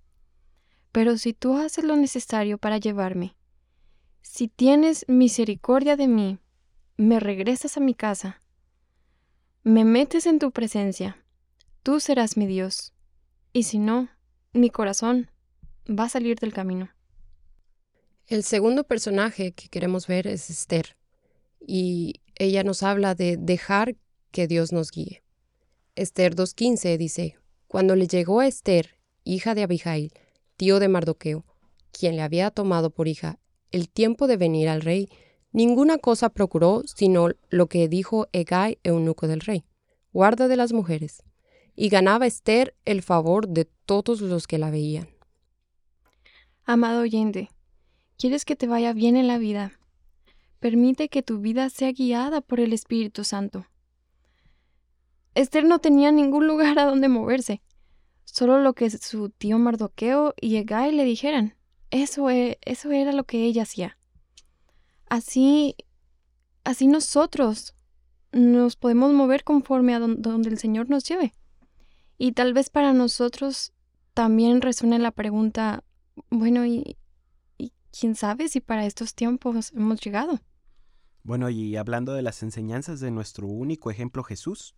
[0.92, 3.36] Pero si tú haces lo necesario para llevarme,
[4.22, 6.38] si tienes misericordia de mí,
[6.96, 8.42] me regresas a mi casa,
[9.62, 11.22] me metes en tu presencia,
[11.82, 12.92] tú serás mi Dios,
[13.52, 14.08] y si no,
[14.52, 15.30] mi corazón
[15.91, 16.91] va a salir del camino.
[18.26, 20.97] El segundo personaje que queremos ver es Esther,
[21.61, 23.97] y ella nos habla de dejar
[24.30, 25.22] que Dios nos guíe.
[25.97, 27.36] Esther 2.15 dice,
[27.66, 30.12] Cuando le llegó a Esther, hija de Abijail,
[30.57, 31.45] tío de Mardoqueo,
[31.91, 33.38] quien le había tomado por hija,
[33.72, 35.09] el tiempo de venir al rey,
[35.53, 39.64] ninguna cosa procuró sino lo que dijo Egay, eunuco del rey,
[40.12, 41.24] guarda de las mujeres,
[41.74, 45.09] y ganaba Esther el favor de todos los que la veían.
[46.72, 47.50] Amado oyente,
[48.16, 49.72] ¿Quieres que te vaya bien en la vida?
[50.60, 53.66] Permite que tu vida sea guiada por el Espíritu Santo.
[55.34, 57.60] Esther no tenía ningún lugar a donde moverse,
[58.22, 61.56] solo lo que su tío Mardoqueo y Egay le dijeran.
[61.90, 63.98] Eso, e, eso era lo que ella hacía.
[65.08, 65.74] Así,
[66.62, 67.74] así nosotros
[68.30, 71.34] nos podemos mover conforme a donde el Señor nos lleve.
[72.16, 73.72] Y tal vez para nosotros
[74.14, 75.82] también resuene la pregunta,
[76.30, 76.96] bueno, ¿y,
[77.90, 80.40] quién sabe si para estos tiempos hemos llegado.
[81.22, 84.74] Bueno, y hablando de las enseñanzas de nuestro único ejemplo Jesús,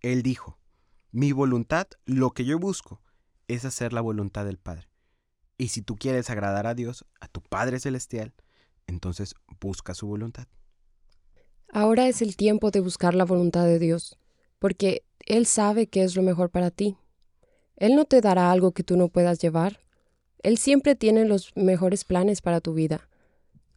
[0.00, 0.58] Él dijo,
[1.10, 3.02] mi voluntad, lo que yo busco,
[3.48, 4.88] es hacer la voluntad del Padre.
[5.58, 8.34] Y si tú quieres agradar a Dios, a tu Padre Celestial,
[8.86, 10.46] entonces busca su voluntad.
[11.72, 14.18] Ahora es el tiempo de buscar la voluntad de Dios,
[14.58, 16.96] porque Él sabe qué es lo mejor para ti.
[17.76, 19.85] Él no te dará algo que tú no puedas llevar.
[20.46, 23.08] Él siempre tiene los mejores planes para tu vida.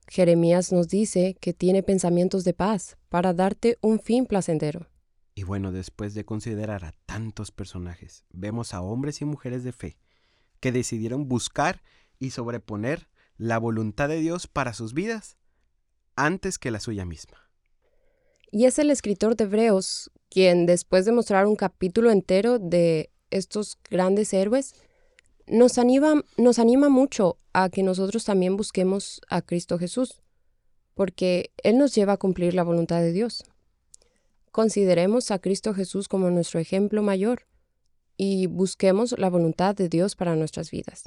[0.07, 4.87] Jeremías nos dice que tiene pensamientos de paz para darte un fin placentero.
[5.33, 9.97] Y bueno, después de considerar a tantos personajes, vemos a hombres y mujeres de fe
[10.59, 11.81] que decidieron buscar
[12.19, 13.07] y sobreponer
[13.37, 15.37] la voluntad de Dios para sus vidas
[16.15, 17.49] antes que la suya misma.
[18.51, 23.79] Y es el escritor de Hebreos quien, después de mostrar un capítulo entero de estos
[23.89, 24.75] grandes héroes,
[25.49, 30.21] nos anima, nos anima mucho a que nosotros también busquemos a Cristo Jesús,
[30.93, 33.43] porque Él nos lleva a cumplir la voluntad de Dios.
[34.51, 37.45] Consideremos a Cristo Jesús como nuestro ejemplo mayor
[38.17, 41.03] y busquemos la voluntad de Dios para nuestras vidas.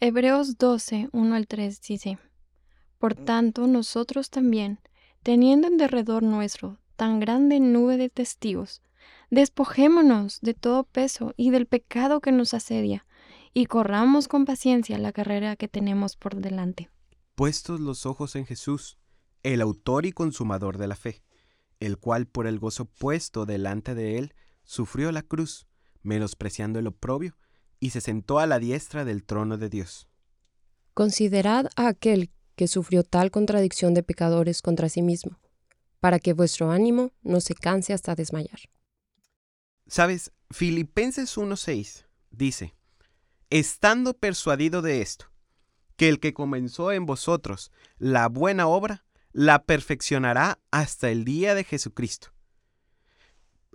[0.00, 2.18] Hebreos 12, 1 al 3 dice,
[2.98, 4.80] Por tanto, nosotros también,
[5.22, 8.82] teniendo en derredor nuestro tan grande nube de testigos,
[9.30, 13.06] despojémonos de todo peso y del pecado que nos asedia,
[13.54, 16.90] y corramos con paciencia la carrera que tenemos por delante.
[17.34, 18.98] Puestos los ojos en Jesús,
[19.42, 21.22] el autor y consumador de la fe,
[21.80, 24.34] el cual por el gozo puesto delante de él
[24.64, 25.66] sufrió la cruz,
[26.02, 27.36] menospreciando el oprobio,
[27.80, 30.08] y se sentó a la diestra del trono de Dios.
[30.94, 35.40] Considerad a aquel que sufrió tal contradicción de pecadores contra sí mismo,
[35.98, 38.60] para que vuestro ánimo no se canse hasta desmayar.
[39.86, 42.74] Sabes, Filipenses 1.6 dice,
[43.52, 45.26] estando persuadido de esto,
[45.96, 51.62] que el que comenzó en vosotros la buena obra, la perfeccionará hasta el día de
[51.62, 52.32] Jesucristo.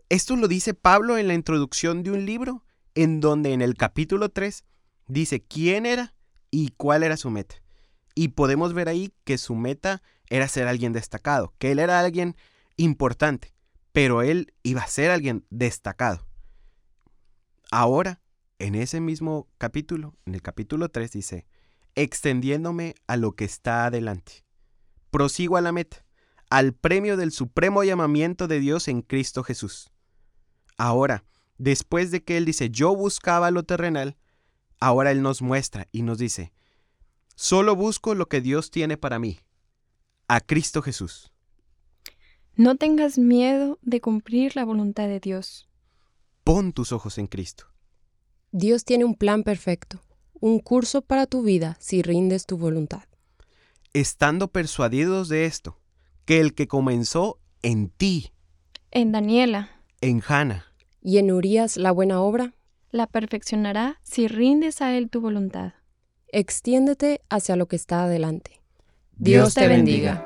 [0.10, 2.66] Esto lo dice Pablo en la introducción de un libro,
[2.96, 4.66] en donde en el capítulo 3
[5.10, 6.16] dice quién era
[6.50, 7.58] y cuál era su meta.
[8.16, 12.36] Y podemos ver ahí que su meta era ser alguien destacado, que él era alguien
[12.78, 13.54] importante,
[13.92, 16.26] pero él iba a ser alguien destacado.
[17.70, 18.22] Ahora,
[18.60, 21.48] en ese mismo capítulo, en el capítulo 3 dice,
[21.96, 24.46] extendiéndome a lo que está adelante.
[25.12, 26.06] Prosigo a la meta,
[26.50, 29.92] al premio del supremo llamamiento de Dios en Cristo Jesús.
[30.78, 31.24] Ahora,
[31.58, 34.18] después de que Él dice, yo buscaba lo terrenal,
[34.80, 36.54] ahora Él nos muestra y nos dice,
[37.36, 39.40] solo busco lo que Dios tiene para mí,
[40.28, 41.32] a Cristo Jesús.
[42.56, 45.70] No tengas miedo de cumplir la voluntad de Dios.
[46.44, 47.68] Pon tus ojos en Cristo.
[48.52, 50.02] Dios tiene un plan perfecto,
[50.40, 53.04] un curso para tu vida si rindes tu voluntad.
[53.94, 55.80] Estando persuadidos de esto,
[56.26, 58.32] que el que comenzó en ti,
[58.92, 59.70] En Daniela,
[60.02, 60.66] en Hannah,
[61.02, 62.54] Y en Urias la buena obra,
[62.92, 65.74] la perfeccionará si rindes a Él tu voluntad.
[66.32, 68.62] extiéndete hacia lo que está adelante.
[69.16, 70.26] Dios te bendiga.